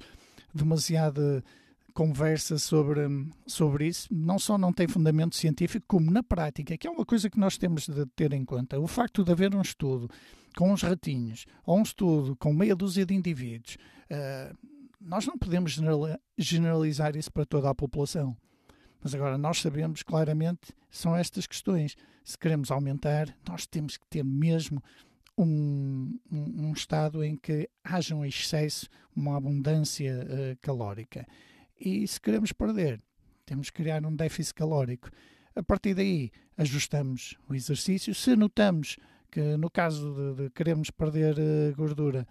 demasiada 0.55 1.43
conversa 1.93 2.59
sobre, 2.59 3.01
sobre 3.47 3.87
isso, 3.87 4.09
não 4.11 4.39
só 4.39 4.59
não 4.59 4.73
tem 4.73 4.89
fundamento 4.89 5.37
científico, 5.37 5.85
como 5.87 6.11
na 6.11 6.23
prática, 6.23 6.77
que 6.77 6.87
é 6.87 6.91
uma 6.91 7.05
coisa 7.05 7.31
que 7.31 7.39
nós 7.39 7.57
temos 7.57 7.87
de 7.89 8.07
ter 8.17 8.33
em 8.33 8.45
conta. 8.45 8.81
O 8.81 8.87
facto 8.87 9.25
de 9.25 9.31
haver 9.31 9.55
um 9.55 9.61
estudo 9.61 10.09
com 10.57 10.73
uns 10.73 10.83
ratinhos, 10.83 11.47
ou 11.65 11.79
um 11.79 11.83
estudo 11.83 12.37
com 12.37 12.53
meia 12.53 12.75
dúzia 12.75 13.07
de 13.07 13.15
indivíduos, 13.15 13.77
uh, 14.11 14.57
nós 15.01 15.27
não 15.27 15.37
podemos 15.37 15.79
generalizar 16.39 17.17
isso 17.17 17.33
para 17.33 17.45
toda 17.45 17.69
a 17.69 17.75
população. 17.75 18.37
Mas 19.03 19.15
agora 19.15 19.37
nós 19.37 19.61
sabemos 19.61 20.03
claramente 20.03 20.73
são 20.91 21.17
estas 21.17 21.47
questões. 21.47 21.97
Se 22.23 22.39
queremos 22.39 22.71
aumentar, 22.71 23.37
nós 23.49 23.67
temos 23.67 23.97
que 23.97 24.07
ter 24.07 24.23
mesmo 24.23 24.81
um, 25.37 26.19
um, 26.31 26.69
um 26.69 26.73
estado 26.73 27.25
em 27.25 27.37
que 27.37 27.69
haja 27.83 28.15
um 28.15 28.25
excesso, 28.25 28.87
uma 29.15 29.37
abundância 29.37 30.25
uh, 30.25 30.59
calórica. 30.61 31.27
E 31.85 32.07
se 32.07 32.21
queremos 32.21 32.53
perder, 32.53 33.03
temos 33.45 33.69
que 33.69 33.83
criar 33.83 34.07
um 34.07 34.15
déficit 34.15 34.55
calórico. 34.55 35.11
A 35.57 35.65
partir 35.65 35.95
daí, 35.95 36.31
ajustamos 36.57 37.37
o 37.49 37.55
exercício. 37.55 38.15
Se 38.15 38.37
notamos 38.37 38.97
que, 39.33 39.57
no 39.57 39.69
caso 39.69 40.15
de, 40.15 40.45
de 40.45 40.51
queremos 40.51 40.93
perder 40.93 41.35
uh, 41.41 41.75
gordura, 41.75 42.25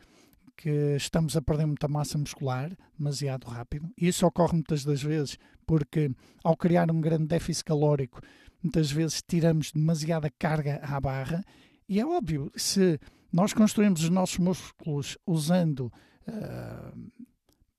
que 0.55 0.95
estamos 0.95 1.35
a 1.35 1.41
perder 1.41 1.65
muita 1.65 1.89
massa 1.89 2.17
muscular 2.17 2.71
demasiado 2.97 3.45
rápido. 3.47 3.91
E 3.97 4.07
isso 4.07 4.25
ocorre 4.25 4.53
muitas 4.53 4.85
das 4.85 5.03
vezes 5.03 5.37
porque, 5.65 6.11
ao 6.45 6.55
criar 6.55 6.89
um 6.89 7.01
grande 7.01 7.27
déficit 7.27 7.65
calórico, 7.65 8.21
muitas 8.63 8.89
vezes 8.89 9.21
tiramos 9.21 9.73
demasiada 9.73 10.29
carga 10.29 10.79
à 10.81 10.97
barra. 11.01 11.43
E 11.89 11.99
é 11.99 12.05
óbvio, 12.05 12.49
se 12.55 12.97
nós 13.33 13.51
construímos 13.51 14.01
os 14.01 14.09
nossos 14.09 14.37
músculos 14.37 15.17
usando 15.25 15.91
uh, 16.25 17.11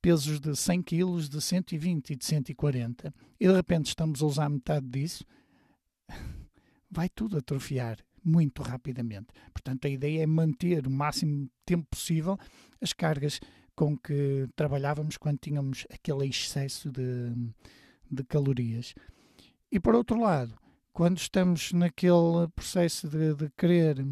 pesos 0.03 0.41
de 0.41 0.55
100 0.57 0.83
kg, 0.83 1.29
de 1.29 1.41
120 1.41 2.11
e 2.11 2.17
de 2.17 2.25
140, 2.25 3.15
e 3.39 3.47
de 3.47 3.55
repente 3.55 3.87
estamos 3.87 4.21
a 4.21 4.27
usar 4.27 4.49
metade 4.49 4.87
disso, 4.89 5.25
vai 6.91 7.09
tudo 7.09 7.39
atrofiar 7.39 7.99
muito 8.25 8.63
rapidamente. 8.63 9.29
Portanto, 9.53 9.87
a 9.87 9.89
ideia 9.89 10.23
é 10.23 10.27
manter 10.27 10.87
o 10.87 10.91
máximo 10.91 11.49
tempo 11.65 11.87
possível 11.89 12.37
as 12.81 12.93
cargas 12.93 13.41
com 13.75 13.97
que 13.97 14.49
trabalhávamos 14.55 15.17
quando 15.17 15.39
tínhamos 15.39 15.87
aquele 15.89 16.27
excesso 16.27 16.91
de, 16.91 17.33
de 18.11 18.25
calorias. 18.25 18.95
E 19.71 19.81
por 19.81 19.95
outro 19.95 20.21
lado, 20.21 20.55
quando 20.93 21.19
estamos 21.19 21.73
naquele 21.73 22.49
processo 22.55 23.09
de, 23.09 23.35
de 23.35 23.51
querer 23.57 24.05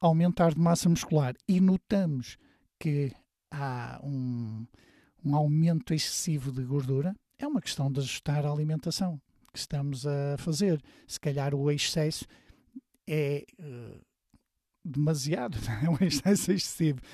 aumentar 0.00 0.54
de 0.54 0.60
massa 0.60 0.88
muscular 0.88 1.34
e 1.48 1.60
notamos 1.60 2.36
que 2.78 3.12
há 3.50 3.98
um, 4.04 4.66
um 5.26 5.34
aumento 5.34 5.92
excessivo 5.92 6.52
de 6.52 6.62
gordura, 6.62 7.14
é 7.38 7.46
uma 7.46 7.60
questão 7.60 7.90
de 7.90 8.00
ajustar 8.00 8.46
a 8.46 8.50
alimentação 8.50 9.20
que 9.52 9.58
estamos 9.58 10.06
a 10.06 10.36
fazer. 10.38 10.80
Se 11.06 11.18
calhar 11.18 11.54
o 11.54 11.70
excesso 11.70 12.24
é 13.06 13.44
uh, 13.58 14.00
demasiado, 14.84 15.58
é 15.82 15.90
um 15.90 16.06
excesso 16.06 16.52
excessivo. 16.52 17.00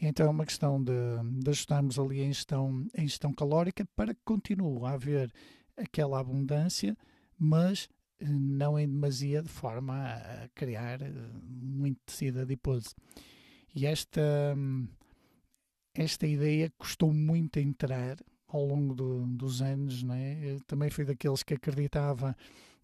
Então 0.00 0.26
é 0.26 0.30
uma 0.30 0.44
questão 0.44 0.82
de, 0.82 0.92
de 1.40 1.50
ajustarmos 1.50 1.98
ali 1.98 2.20
em 2.20 2.32
gestão, 2.32 2.86
em 2.94 3.08
gestão 3.08 3.32
calórica 3.32 3.86
para 3.96 4.14
que 4.14 4.20
continue 4.24 4.84
a 4.84 4.90
haver 4.90 5.32
aquela 5.74 6.20
abundância, 6.20 6.94
mas 7.38 7.88
eh, 8.20 8.26
não 8.28 8.78
em 8.78 8.86
demasia 8.86 9.42
de 9.42 9.48
forma 9.48 9.94
a 9.94 10.48
criar 10.54 11.00
eh, 11.00 11.10
muito 11.42 11.98
tecido 12.04 12.40
adiposo. 12.40 12.94
E 13.74 13.86
esta, 13.86 14.54
esta 15.96 16.26
ideia 16.26 16.72
custou 16.78 17.12
muito 17.12 17.58
a 17.58 17.62
entrar 17.62 18.16
ao 18.48 18.64
longo 18.64 18.94
do, 18.94 19.26
dos 19.26 19.60
anos, 19.60 20.04
é? 20.10 20.54
Eu 20.54 20.60
também 20.66 20.90
fui 20.90 21.04
daqueles 21.04 21.42
que 21.42 21.54
acreditava 21.54 22.36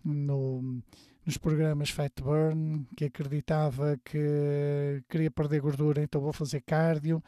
no, 0.04 0.82
nos 1.24 1.36
programas 1.38 1.90
Fat 1.90 2.12
Burn, 2.20 2.86
que 2.96 3.04
acreditava 3.04 3.98
que 4.04 5.02
queria 5.08 5.30
perder 5.30 5.60
gordura, 5.60 6.02
então 6.02 6.20
vou 6.20 6.32
fazer 6.32 6.60
cardio. 6.62 7.22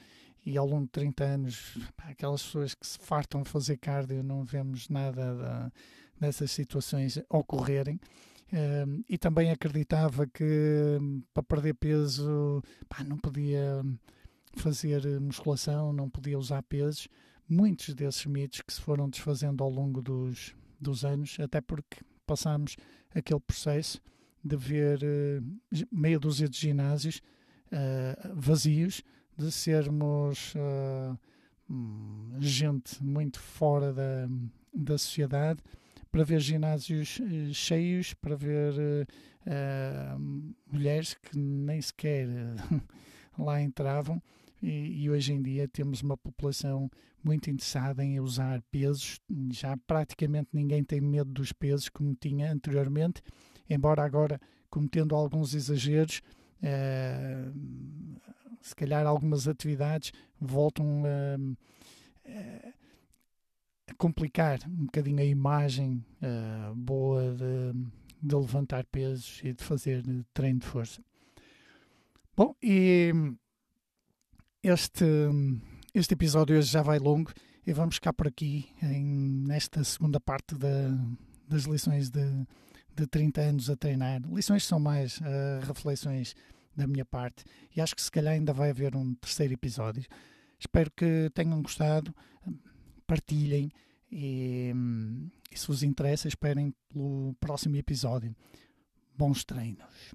E 0.46 0.58
ao 0.58 0.66
longo 0.66 0.84
de 0.84 0.90
30 0.90 1.24
anos, 1.24 1.78
aquelas 1.98 2.42
pessoas 2.42 2.74
que 2.74 2.86
se 2.86 2.98
fartam 2.98 3.44
fazer 3.44 3.78
cardio, 3.78 4.22
não 4.22 4.44
vemos 4.44 4.90
nada 4.90 5.34
da, 5.34 5.72
dessas 6.20 6.50
situações 6.50 7.18
ocorrerem. 7.30 7.98
Uh, 8.52 9.02
e 9.08 9.16
também 9.16 9.50
acreditava 9.50 10.26
que 10.26 10.98
para 11.32 11.42
perder 11.42 11.74
peso 11.74 12.62
pá, 12.88 13.02
não 13.02 13.16
podia 13.16 13.82
fazer 14.60 15.20
musculação, 15.20 15.92
não 15.92 16.08
podia 16.08 16.38
usar 16.38 16.62
pesos. 16.62 17.08
Muitos 17.48 17.94
desses 17.94 18.24
mitos 18.26 18.62
que 18.62 18.72
se 18.72 18.80
foram 18.80 19.08
desfazendo 19.08 19.62
ao 19.62 19.70
longo 19.70 20.00
dos, 20.00 20.54
dos 20.80 21.04
anos, 21.04 21.36
até 21.40 21.60
porque 21.60 21.98
passámos 22.26 22.76
aquele 23.14 23.40
processo 23.40 24.00
de 24.44 24.56
ver 24.56 24.98
uh, 25.02 25.86
meia 25.90 26.18
dúzia 26.18 26.48
de 26.48 26.58
ginásios 26.58 27.22
uh, 27.72 28.34
vazios, 28.34 29.02
de 29.36 29.50
sermos 29.50 30.54
uh, 30.54 31.18
gente 32.38 33.02
muito 33.02 33.40
fora 33.40 33.92
da, 33.92 34.28
da 34.72 34.98
sociedade, 34.98 35.60
para 36.12 36.22
ver 36.22 36.38
ginásios 36.40 37.20
cheios, 37.52 38.14
para 38.14 38.36
ver 38.36 39.08
mulheres 40.70 41.14
que 41.14 41.36
nem 41.36 41.80
sequer 41.80 42.28
lá 43.36 43.60
entravam. 43.60 44.22
E, 44.66 45.10
hoje 45.10 45.34
em 45.34 45.42
dia 45.42 45.68
temos 45.68 46.00
uma 46.00 46.16
população 46.16 46.90
muito 47.22 47.50
interessada 47.50 48.02
em 48.02 48.18
usar 48.18 48.62
pesos. 48.70 49.20
Já 49.50 49.76
praticamente 49.86 50.48
ninguém 50.54 50.82
tem 50.82 51.02
medo 51.02 51.30
dos 51.30 51.52
pesos 51.52 51.90
como 51.90 52.14
tinha 52.14 52.50
anteriormente, 52.50 53.20
embora 53.68 54.02
agora 54.02 54.40
cometendo 54.70 55.14
alguns 55.14 55.54
exageros, 55.54 56.22
eh, 56.62 57.44
se 58.62 58.74
calhar 58.74 59.06
algumas 59.06 59.46
atividades 59.46 60.12
voltam 60.40 61.02
a, 61.04 61.36
a 63.90 63.94
complicar 63.98 64.60
um 64.66 64.86
bocadinho 64.86 65.20
a 65.20 65.24
imagem 65.24 66.02
eh, 66.22 66.72
boa 66.74 67.34
de, 67.34 67.74
de 68.22 68.34
levantar 68.34 68.86
pesos 68.86 69.42
e 69.44 69.52
de 69.52 69.62
fazer 69.62 70.02
treino 70.32 70.60
de 70.60 70.66
força. 70.66 71.02
Bom, 72.34 72.56
e 72.62 73.12
este 74.64 75.04
este 75.92 76.14
episódio 76.14 76.56
hoje 76.56 76.72
já 76.72 76.82
vai 76.82 76.98
longo 76.98 77.30
e 77.66 77.72
vamos 77.72 77.96
ficar 77.96 78.12
por 78.12 78.26
aqui 78.26 78.68
em, 78.82 79.04
nesta 79.46 79.84
segunda 79.84 80.18
parte 80.18 80.56
da, 80.56 80.88
das 81.46 81.64
lições 81.64 82.10
de, 82.10 82.24
de 82.96 83.06
30 83.06 83.40
anos 83.40 83.70
a 83.70 83.76
treinar. 83.76 84.22
Lições 84.28 84.64
são 84.64 84.80
mais 84.80 85.18
uh, 85.18 85.64
reflexões 85.66 86.34
da 86.74 86.86
minha 86.86 87.04
parte 87.04 87.44
e 87.76 87.80
acho 87.80 87.94
que 87.94 88.02
se 88.02 88.10
calhar 88.10 88.34
ainda 88.34 88.52
vai 88.52 88.70
haver 88.70 88.96
um 88.96 89.14
terceiro 89.14 89.52
episódio. 89.52 90.04
Espero 90.58 90.90
que 90.90 91.30
tenham 91.34 91.62
gostado, 91.62 92.14
partilhem 93.06 93.70
e, 94.10 94.72
e 95.52 95.58
se 95.58 95.66
vos 95.66 95.82
interessa, 95.82 96.26
esperem 96.26 96.74
pelo 96.88 97.34
próximo 97.38 97.76
episódio. 97.76 98.34
Bons 99.16 99.44
treinos. 99.44 100.14